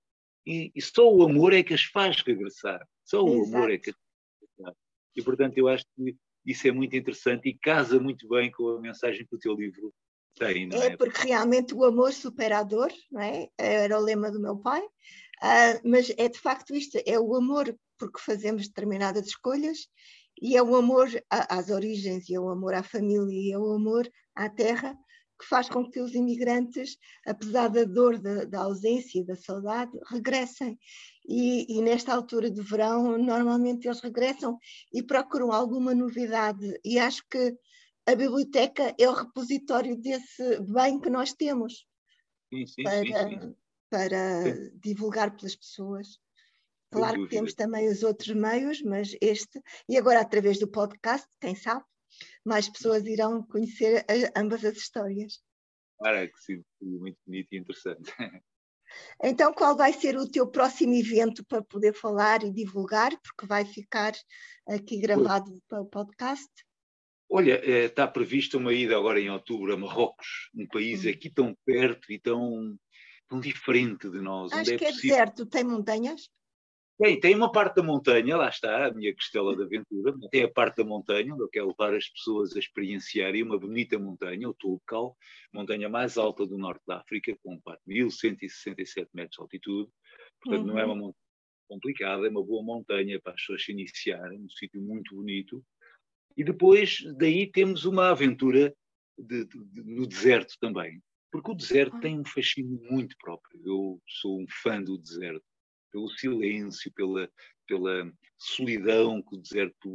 [0.45, 2.85] e, e, só o amor é que as faz regressar.
[3.03, 3.55] Só o Exato.
[3.55, 4.75] amor é que as faz regressar.
[5.15, 6.15] E, portanto, eu acho que
[6.45, 9.93] isso é muito interessante e casa muito bem com a mensagem que o teu livro
[10.35, 10.67] tem.
[10.67, 13.49] Não é, é porque realmente o amor supera a dor, não é?
[13.57, 14.81] Era o lema do meu pai.
[14.81, 19.87] Uh, mas é de facto isto: é o amor porque fazemos determinadas escolhas
[20.41, 23.73] e é o amor às origens, e é o amor à família, e é o
[23.73, 24.97] amor à terra
[25.41, 29.91] que faz com que os imigrantes, apesar da dor da, da ausência e da saudade,
[30.07, 30.77] regressem.
[31.27, 34.59] E, e, nesta altura de verão, normalmente eles regressam
[34.93, 36.79] e procuram alguma novidade.
[36.85, 37.57] E acho que
[38.05, 41.87] a biblioteca é o repositório desse bem que nós temos
[42.53, 43.55] sim, sim, para, sim,
[43.89, 44.43] para
[44.79, 46.19] divulgar pelas pessoas.
[46.91, 51.55] Claro que temos também os outros meios, mas este, e agora através do podcast, quem
[51.55, 51.85] sabe,
[52.45, 55.41] mais pessoas irão conhecer ambas as histórias.
[55.97, 58.11] Claro que sim, muito bonito e interessante.
[59.23, 63.11] Então, qual vai ser o teu próximo evento para poder falar e divulgar?
[63.21, 64.11] Porque vai ficar
[64.67, 66.49] aqui gravado para o podcast.
[67.29, 71.09] Olha, eh, está prevista uma ida agora em outubro a Marrocos, um país hum.
[71.09, 72.77] aqui tão perto e tão,
[73.29, 74.51] tão diferente de nós.
[74.51, 76.29] Acho é que é, é deserto, tem montanhas?
[77.01, 80.51] Tem, tem uma parte da montanha, lá está a minha costela de aventura, tem a
[80.51, 84.53] parte da montanha, onde eu quero levar as pessoas a experienciarem uma bonita montanha, o
[84.53, 85.17] Toubkal,
[85.51, 89.89] montanha mais alta do norte da África, com 4.167 metros de altitude.
[90.43, 90.67] Portanto, uhum.
[90.67, 90.99] não é uma uhum.
[90.99, 91.15] montanha
[91.67, 95.65] complicada, é uma boa montanha para as pessoas se iniciarem, um sítio muito bonito.
[96.37, 98.71] E depois, daí, temos uma aventura
[99.17, 101.01] de, de, de, no deserto também.
[101.31, 103.59] Porque o deserto tem um fascínio muito próprio.
[103.65, 105.50] Eu sou um fã do deserto
[105.91, 107.29] pelo silêncio, pela,
[107.67, 109.89] pela solidão que o deserto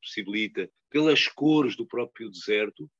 [0.00, 2.90] possibilita, pelas cores do próprio deserto,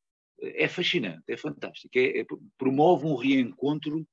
[0.40, 1.98] é fascinante, é fantástico.
[1.98, 2.26] É, é,
[2.56, 4.06] promove um reencontro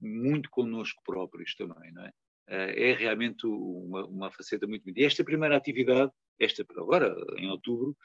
[0.00, 2.12] muito connosco próprios também, não é?
[2.48, 5.00] Eh, é realmente uma, uma faceta muito bonita.
[5.00, 7.96] E esta primeira atividade, esta agora, em outubro,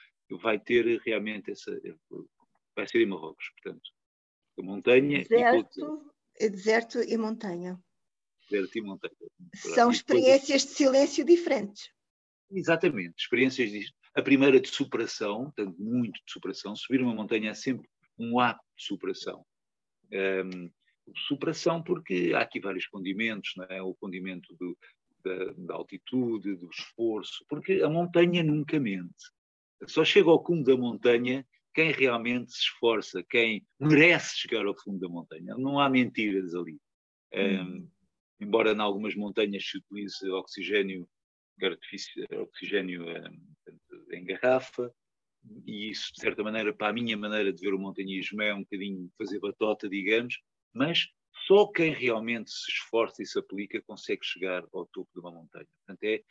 [0.41, 1.71] vai ter realmente essa.
[2.75, 3.89] vai ser em Marrocos, portanto.
[4.59, 7.79] A montanha deserto, e deserto e montanha
[8.83, 9.13] montanha.
[9.53, 11.89] São experiências de silêncio diferentes.
[12.49, 13.85] Exatamente, experiências de,
[14.15, 16.75] a primeira de superação, portanto, muito de superação.
[16.75, 17.87] Subir uma montanha é sempre
[18.17, 19.45] um ato de superação.
[20.11, 20.71] Um,
[21.27, 23.81] superação porque há aqui vários condimentos, não é?
[23.81, 24.77] o condimento do,
[25.23, 29.31] da, da, altitude, do esforço, porque a montanha nunca mente.
[29.85, 34.99] Só chega ao cume da montanha quem realmente se esforça, quem merece chegar ao fundo
[34.99, 35.53] da montanha.
[35.57, 36.79] Não há mentiras ali.
[37.33, 37.87] Um, hum
[38.39, 41.07] embora em algumas montanhas se utilize oxigênio,
[42.33, 43.31] oxigênio eh,
[44.11, 44.93] em garrafa,
[45.65, 48.61] e isso, de certa maneira, para a minha maneira de ver o montanhismo, é um
[48.61, 50.39] bocadinho fazer batota, digamos,
[50.73, 51.07] mas
[51.45, 55.67] só quem realmente se esforça e se aplica consegue chegar ao topo de uma montanha.
[55.85, 56.21] Portanto, é,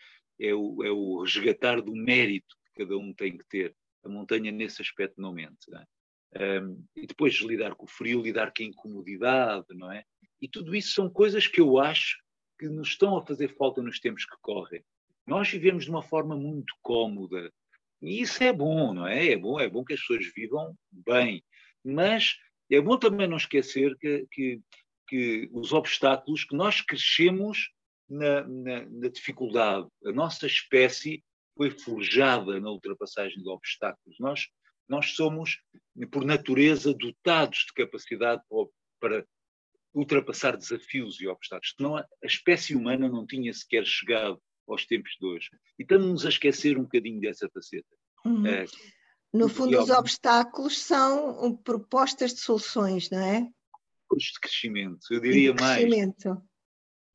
[0.40, 3.74] é, o, é o resgatar do mérito que cada um tem que ter.
[4.04, 5.68] A montanha, nesse aspecto, não mente.
[5.68, 5.86] Não é?
[6.60, 10.04] Um, e depois lidar com o frio, lidar com a incomodidade, não é?
[10.40, 12.16] E tudo isso são coisas que eu acho
[12.58, 14.84] que nos estão a fazer falta nos tempos que correm.
[15.26, 17.52] Nós vivemos de uma forma muito cómoda
[18.00, 19.32] e isso é bom, não é?
[19.32, 21.42] É bom, é bom que as pessoas vivam bem,
[21.84, 22.36] mas
[22.70, 24.60] é bom também não esquecer que, que,
[25.08, 27.70] que os obstáculos que nós crescemos
[28.08, 29.88] na, na, na dificuldade.
[30.04, 31.24] A nossa espécie
[31.56, 34.18] foi forjada na ultrapassagem de obstáculos.
[34.20, 34.48] Nós
[34.88, 35.58] nós somos,
[36.10, 38.42] por natureza, dotados de capacidade
[39.00, 39.26] para,
[39.96, 41.74] ultrapassar desafios e obstáculos.
[41.76, 45.48] Senão a, espécie humana não tinha sequer chegado aos tempos de hoje.
[45.78, 47.88] E estamos a esquecer um bocadinho dessa faceta.
[48.24, 48.46] Uhum.
[48.46, 48.66] É,
[49.32, 53.40] no fundo, os obstáculos são propostas de soluções, não é?
[53.40, 56.28] De crescimento, eu diria de crescimento.
[56.28, 56.42] mais.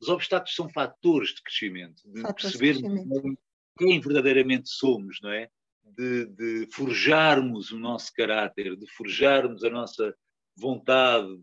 [0.02, 3.38] Os obstáculos são fatores de crescimento, de fatores perceber de
[3.78, 5.50] quem verdadeiramente somos, não é?
[5.84, 10.16] De, de, forjarmos o nosso caráter, de forjarmos a nossa
[10.56, 11.40] vontade,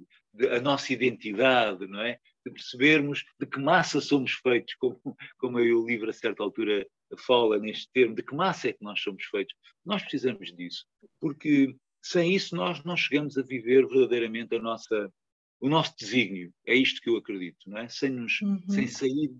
[0.50, 2.18] a nossa identidade, não é?
[2.44, 5.00] De percebermos de que massa somos feitos, como,
[5.38, 6.86] como o livro a certa altura
[7.26, 9.54] fala neste termo, de que massa é que nós somos feitos.
[9.84, 10.86] Nós precisamos disso,
[11.20, 15.12] porque sem isso nós não chegamos a viver verdadeiramente a nossa,
[15.60, 16.52] o nosso desígnio.
[16.66, 17.88] É isto que eu acredito, não é?
[17.88, 18.60] Sem, nos, uhum.
[18.68, 19.30] sem sair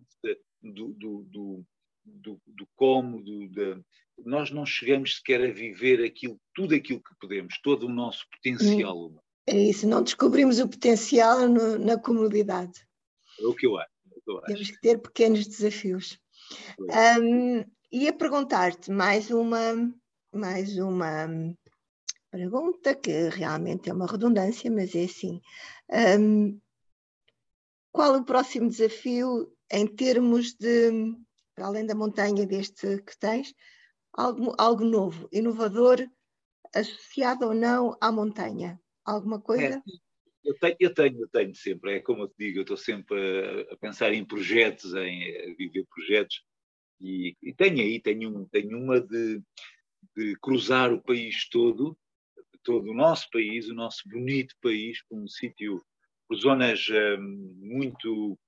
[0.63, 1.67] do, do, do,
[2.05, 3.81] do, do como, do, da,
[4.25, 8.97] nós não chegamos sequer a viver aquilo, tudo aquilo que podemos, todo o nosso potencial
[8.97, 9.07] hum.
[9.07, 9.28] humano.
[9.49, 12.87] É isso, não descobrimos o potencial no, na comunidade.
[13.41, 13.91] É o que eu acho.
[14.13, 14.47] É eu acho.
[14.47, 16.21] Temos que ter pequenos desafios.
[16.81, 19.91] Um, ia perguntar-te mais uma,
[20.31, 21.27] mais uma
[22.31, 25.41] pergunta, que realmente é uma redundância, mas é assim.
[26.21, 26.61] Um,
[27.91, 31.17] qual o próximo desafio em termos de,
[31.55, 33.55] para além da montanha deste que tens,
[34.13, 36.07] algo, algo novo, inovador,
[36.75, 38.79] associado ou não à montanha?
[39.09, 39.65] Alguma coisa?
[39.65, 39.83] É,
[40.45, 43.19] eu, tenho, eu tenho, eu tenho sempre, é como eu te digo, eu estou sempre
[43.71, 46.43] a, a pensar em projetos, em viver projetos,
[47.01, 49.41] e, e, tenho aí, tenho, tenho uma de,
[50.15, 51.97] de cruzar o país todo,
[52.63, 55.83] todo o nosso país, o nosso bonito país, por um sítio,
[56.29, 58.39] por zonas um, muito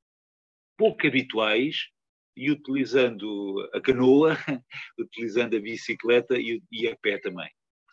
[0.76, 1.88] pouco habituais,
[2.36, 4.36] e utilizando a canoa,
[4.98, 7.50] utilizando a bicicleta e, e a pé também.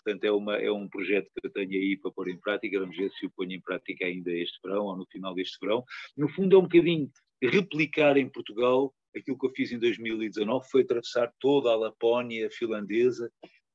[0.08, 2.80] Portanto, é, uma, é um projeto que eu tenho aí para pôr em prática.
[2.80, 5.84] Vamos ver se o ponho em prática ainda este verão ou no final deste verão.
[6.16, 7.12] No fundo, é um bocadinho
[7.44, 13.30] replicar em Portugal aquilo que eu fiz em 2019, foi atravessar toda a Lapónia finlandesa,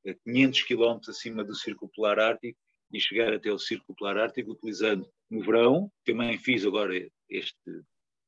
[0.07, 2.59] a 500 quilómetros acima do Círculo Polar Ártico,
[2.93, 6.95] e chegar até o Círculo Polar Ártico, utilizando no verão, também fiz agora
[7.29, 7.57] este,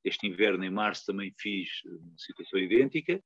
[0.04, 3.22] este inverno, em março, também fiz uma situação idêntica,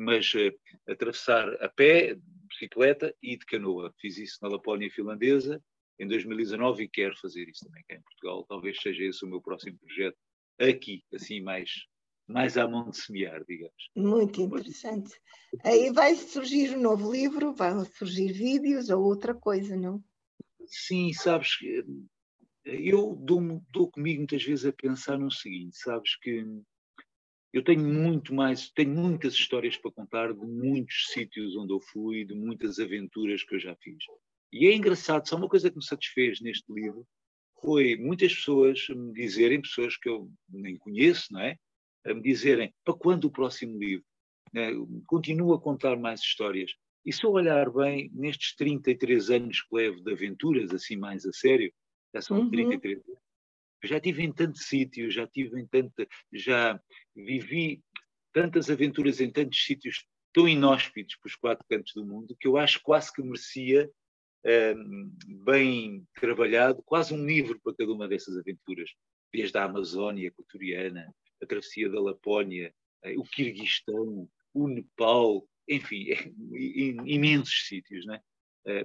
[0.00, 0.50] mas uh,
[0.88, 2.16] atravessar a pé,
[2.48, 3.92] bicicleta e de canoa.
[4.00, 5.62] Fiz isso na Lapónia finlandesa
[5.98, 8.46] em 2019 e quero fazer isso também cá em Portugal.
[8.48, 10.16] Talvez seja esse o meu próximo projeto
[10.58, 11.70] aqui, assim mais
[12.26, 13.90] mais à mão de semear, digamos.
[13.96, 15.10] Muito interessante.
[15.64, 20.00] Aí vai surgir um novo livro, vão surgir vídeos ou outra coisa, não?
[20.64, 21.58] Sim, sabes,
[22.64, 26.44] eu dou, dou comigo muitas vezes a pensar no seguinte, sabes que
[27.52, 32.24] eu tenho muito mais, tenho muitas histórias para contar de muitos sítios onde eu fui,
[32.24, 34.04] de muitas aventuras que eu já fiz.
[34.52, 37.06] E é engraçado, só uma coisa que me satisfez neste livro
[37.60, 41.56] foi muitas pessoas me dizerem, pessoas que eu nem conheço, não é?
[42.06, 44.04] A me dizerem, para quando o próximo livro?
[44.54, 44.72] É,
[45.06, 46.72] continuo a contar mais histórias.
[47.04, 51.32] E se eu olhar bem, nestes 33 anos que levo de aventuras, assim mais a
[51.32, 51.72] sério,
[52.14, 52.50] já são uhum.
[52.50, 53.20] 33 anos,
[53.84, 56.80] já tive em tantos sítios, já tive em tanta, já
[57.14, 57.82] vivi
[58.32, 62.56] tantas aventuras em tantos sítios tão inóspitos para os quatro cantos do mundo que eu
[62.56, 63.90] acho quase que merecia,
[64.76, 65.12] um,
[65.44, 68.90] bem trabalhado, quase um livro para cada uma dessas aventuras,
[69.32, 71.12] desde a Amazónia equatoriana,
[71.42, 72.72] a travessia da Lapónia,
[73.02, 76.06] eh, o Quirguistão, o Nepal, enfim,
[77.06, 78.20] imensos sítios, né?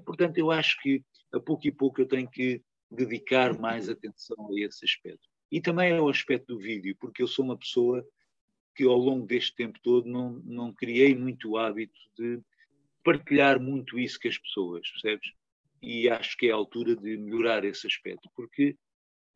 [0.05, 4.59] Portanto, eu acho que a pouco e pouco eu tenho que dedicar mais atenção a
[4.59, 5.27] esse aspecto.
[5.51, 8.05] E também ao aspecto do vídeo, porque eu sou uma pessoa
[8.75, 12.41] que ao longo deste tempo todo não, não criei muito o hábito de
[13.03, 15.31] partilhar muito isso com as pessoas, percebes?
[15.81, 18.75] E acho que é a altura de melhorar esse aspecto, porque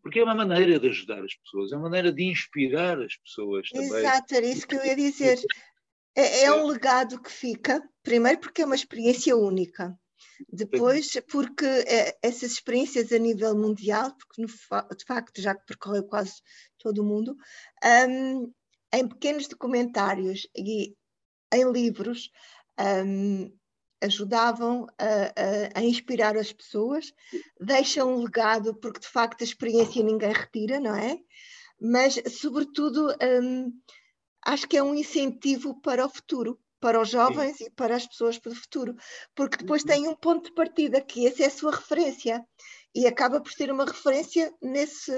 [0.01, 3.69] porque é uma maneira de ajudar as pessoas, é uma maneira de inspirar as pessoas
[3.69, 3.87] também.
[3.87, 5.37] Exato, era isso que eu ia dizer.
[6.15, 9.97] É, é um legado que fica, primeiro porque é uma experiência única,
[10.47, 16.41] depois, porque é, essas experiências a nível mundial, porque de facto já percorreu quase
[16.77, 17.35] todo o mundo,
[18.07, 18.53] um,
[18.93, 20.95] em pequenos documentários e
[21.53, 22.29] em livros,
[23.05, 23.51] um,
[24.01, 27.11] ajudavam a, a, a, inspirar as pessoas,
[27.59, 31.17] deixam um legado, porque de facto a experiência ninguém retira, não é?
[31.81, 33.71] Mas, sobretudo, um,
[34.45, 37.65] acho que é um incentivo para o futuro para os jovens Sim.
[37.65, 38.95] e para as pessoas para o futuro,
[39.35, 39.87] porque depois uhum.
[39.87, 42.43] tem um ponto de partida, que essa é a sua referência,
[42.95, 45.11] e acaba por ser uma referência nesse,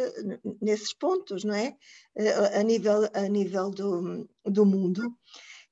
[0.61, 1.75] nesses pontos, não é?
[2.17, 5.15] Eh, a nível, a nível do, do mundo.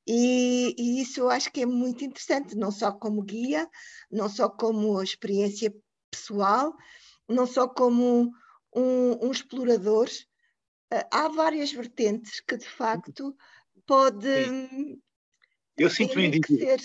[0.07, 3.69] E, e, isso eu acho que é muito interessante, não só como guia,
[4.09, 5.73] não só como experiência
[6.09, 6.73] pessoal,
[7.27, 8.31] não só como
[8.75, 10.07] um, um explorador,
[11.11, 13.35] há várias vertentes que de facto
[13.85, 14.99] podem.
[15.79, 16.77] Eu sinto-me em dívida.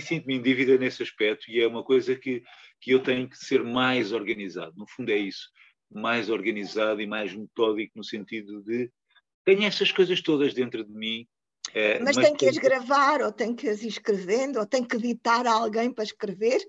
[0.00, 2.42] Sinto-me em dívida nesse aspecto e é uma coisa que,
[2.80, 4.72] que eu tenho que ser mais organizado.
[4.76, 5.48] No fundo, é isso.
[5.90, 8.90] Mais organizado e mais metódico, no sentido de.
[9.44, 11.26] Tenho essas coisas todas dentro de mim
[11.74, 14.84] é, mas, mas, tem que as gravar, ou tem que as ir escrevendo, ou tem
[14.84, 16.60] que editar alguém para escrever?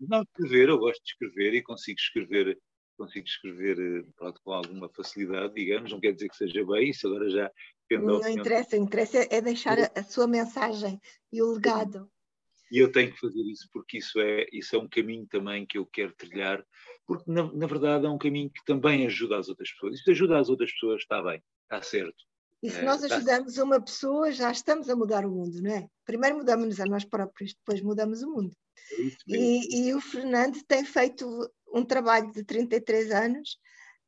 [0.00, 2.58] Não, escrever, eu gosto de escrever e consigo escrever,
[2.96, 7.06] consigo escrever eh, pronto, com alguma facilidade, digamos, não quer dizer que seja bem, isso
[7.06, 7.50] agora já
[7.98, 11.00] Não interessa, interessa é deixar a, a, sua mensagem
[11.32, 12.10] e o legado.
[12.70, 15.76] E eu tenho que fazer isso porque isso é, isso é um caminho também que
[15.76, 16.64] eu quero trilhar,
[17.04, 19.98] porque na, na verdade é um caminho que também ajuda as outras pessoas.
[19.98, 22.24] Isso ajuda as outras pessoas, está bem, está certo
[22.62, 25.88] e se é, nós ajudamos uma pessoa, já estamos a mudar o mundo, não é?
[26.04, 28.54] Primeiro mudamos-nos a nós próprios, depois mudamos o mundo.
[28.92, 33.58] É e, e, o Fernando tem feito um trabalho de 33 anos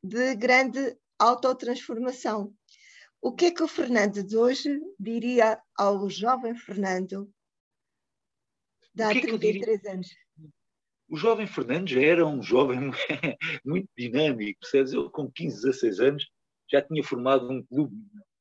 [0.02, 2.52] de grande autotransformação.
[3.22, 7.32] O que é que o Fernando de hoje diria ao jovem Fernando
[8.92, 10.08] de há 33 anos?
[11.08, 12.90] O jovem Fernando já era um jovem
[13.64, 14.92] muito dinâmico, percebes?
[14.92, 16.30] Eu com 15, 16 anos
[16.68, 17.94] já tinha formado um clube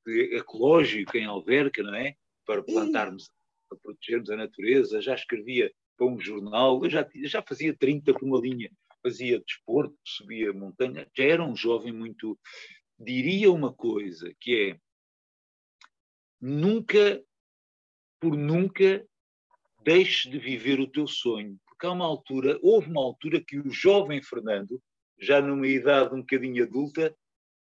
[0.08, 2.16] ecológico em Alverca, não é?
[2.44, 3.30] Para plantarmos,
[3.70, 5.00] para protegermos a natureza.
[5.00, 8.72] Já escrevia para um jornal, eu já, já fazia 30 por uma linha,
[9.04, 11.08] fazia desporto, subia montanha.
[11.16, 12.40] Já era um jovem muito.
[13.04, 14.80] Diria uma coisa, que é
[16.40, 17.24] nunca,
[18.20, 19.04] por nunca,
[19.84, 21.60] deixes de viver o teu sonho.
[21.66, 24.82] Porque há uma altura, houve uma altura que o jovem Fernando,
[25.20, 27.16] já numa idade um bocadinho adulta,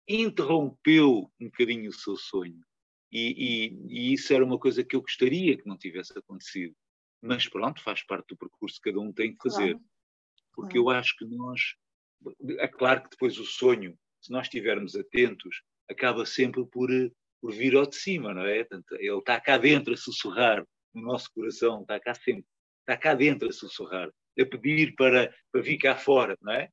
[0.08, 2.60] interrompeu um bocadinho o seu sonho.
[3.10, 6.74] E, e, e, isso era uma coisa que eu gostaria que não tivesse acontecido.
[7.20, 9.72] Mas pronto, faz parte do percurso que cada um tem que fazer.
[9.72, 9.84] Claro.
[10.52, 10.90] Porque claro.
[10.90, 11.60] eu acho que nós.
[12.58, 16.88] É claro que depois o sonho, se nós estivermos atentos, acaba sempre por,
[17.42, 18.64] por vir ao de cima, não é?
[18.64, 20.64] Portanto, ele está cá dentro a sussurrar
[20.94, 22.46] no nosso coração, está cá sempre,
[22.80, 26.70] está cá dentro a sussurrar, a pedir para, para vir cá fora, não é?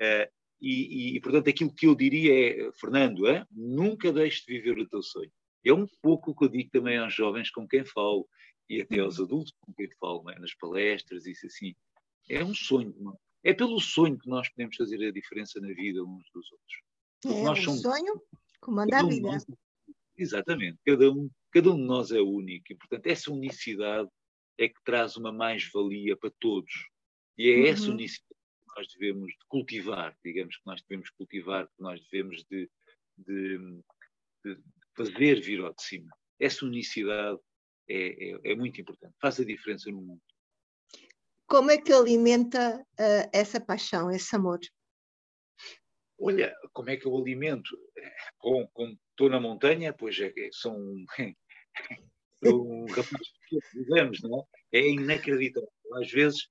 [0.00, 0.30] é
[0.60, 4.88] e, e, portanto, aquilo que eu diria é, Fernando, é, nunca deixes de viver o
[4.88, 5.30] teu sonho.
[5.64, 8.28] É um pouco o que eu digo também aos jovens com quem falo,
[8.70, 10.38] e até aos adultos com quem falo, é?
[10.38, 11.74] nas palestras, isso assim.
[12.30, 12.94] É um sonho.
[12.96, 13.18] Não?
[13.42, 16.91] É pelo sonho que nós podemos fazer a diferença na vida uns dos outros.
[17.24, 18.22] É, nós o somos, sonho
[18.60, 19.32] comanda a vida.
[19.32, 19.46] Nós,
[20.16, 20.78] exatamente.
[20.84, 24.08] Cada um, cada um de nós é único e, portanto, essa unicidade
[24.58, 26.72] é que traz uma mais-valia para todos.
[27.38, 27.66] E é uhum.
[27.66, 28.32] essa unicidade
[28.76, 32.70] nós devemos de cultivar, digamos que nós devemos cultivar, que nós devemos de,
[33.18, 33.58] de,
[34.44, 34.58] de
[34.96, 36.10] fazer vir ao de cima.
[36.40, 37.38] Essa unicidade
[37.88, 40.22] é, é, é, muito importante, faz a diferença no mundo.
[41.46, 44.58] Como é que alimenta uh, essa paixão, esse amor?
[46.24, 47.76] Olha, como é que eu alimento?
[48.40, 51.04] Bom, quando estou na montanha, pois é, são um,
[52.46, 53.26] um rapaz,
[53.74, 54.78] digamos, não é?
[54.78, 55.68] É inacreditável.
[55.94, 56.48] Às vezes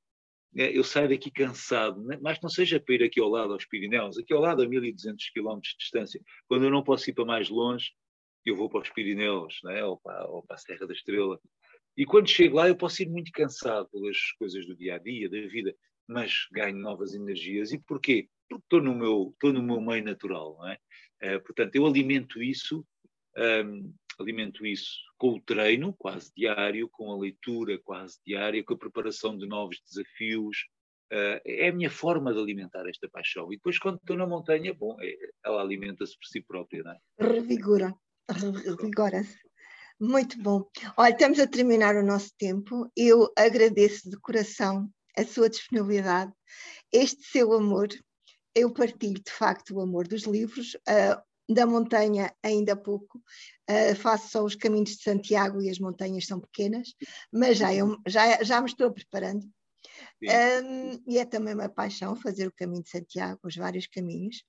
[0.58, 2.20] é, eu saio daqui cansado, né?
[2.22, 5.30] mas não seja para ir aqui ao lado aos Pirineus, aqui ao lado a 1200
[5.30, 7.92] km de distância, quando eu não posso ir para mais longe,
[8.46, 9.86] eu vou para os Pirineus, né?
[9.86, 11.40] ou, para, ou para a Serra da Estrela.
[11.96, 15.30] E quando chego lá, eu posso ir muito cansado pelas coisas do dia a dia,
[15.30, 15.74] da vida,
[16.12, 17.72] mas ganho novas energias.
[17.72, 18.28] E porquê?
[18.50, 20.58] Porque estou no meu, estou no meu meio natural.
[20.60, 20.78] Não é?
[21.24, 22.86] Uh, portanto, eu alimento isso
[23.38, 28.78] um, alimento isso com o treino quase diário, com a leitura quase diária, com a
[28.78, 30.58] preparação de novos desafios.
[31.12, 33.52] Uh, é a minha forma de alimentar esta paixão.
[33.52, 37.00] E depois, quando estou na montanha, bom, é, ela alimenta-se por si própria, não é?
[37.20, 37.94] Revigora,
[38.30, 39.38] revigora-se.
[40.00, 40.66] Muito bom.
[40.98, 42.90] Olha, estamos a terminar o nosso tempo.
[42.96, 46.32] Eu agradeço de coração a sua disponibilidade,
[46.92, 47.88] este seu amor.
[48.54, 50.76] Eu partilho, de facto, o amor dos livros.
[50.88, 51.22] Uh,
[51.54, 53.18] da montanha ainda há pouco,
[53.70, 56.94] uh, faço só os caminhos de Santiago e as montanhas são pequenas,
[57.32, 59.46] mas já, eu, já, já me estou preparando.
[60.24, 64.44] Um, e é também uma paixão fazer o caminho de Santiago, os vários caminhos,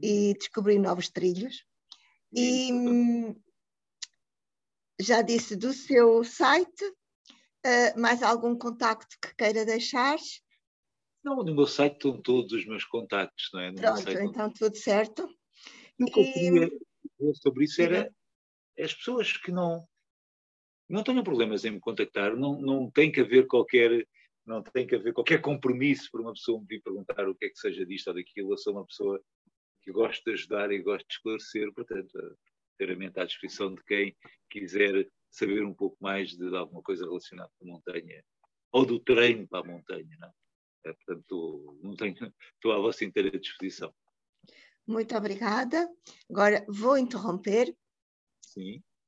[0.00, 1.64] e descobrir novos trilhos.
[2.32, 3.34] E hum,
[5.00, 6.84] já disse do seu site,
[7.66, 10.18] uh, mais algum contacto que queira deixar?
[11.22, 13.70] Não, no meu site estão todos os meus contactos, não é?
[13.70, 15.28] No Pronto, então tudo certo.
[15.98, 16.70] E o que eu queria
[17.18, 18.10] dizer sobre isso era
[18.78, 19.86] as pessoas que não
[20.88, 24.04] não tenham problemas em me contactar, não, não tem que haver qualquer
[24.44, 27.48] não tem que haver qualquer compromisso para uma pessoa me vir perguntar o que é
[27.48, 28.52] que seja disto ou daquilo.
[28.52, 29.22] Eu sou uma pessoa
[29.82, 32.36] que gosta de ajudar e gosta de esclarecer, portanto,
[32.74, 34.16] inteiramente à disposição de quem
[34.48, 38.24] quiser saber um pouco mais de, de alguma coisa relacionada com a montanha
[38.72, 40.16] ou do treino para a montanha.
[40.18, 40.32] Não?
[40.84, 42.16] É, portanto, não tenho,
[42.54, 43.94] estou à vossa inteira disposição.
[44.86, 45.88] Muito obrigada.
[46.28, 47.76] Agora vou interromper.
[48.40, 48.82] Sim.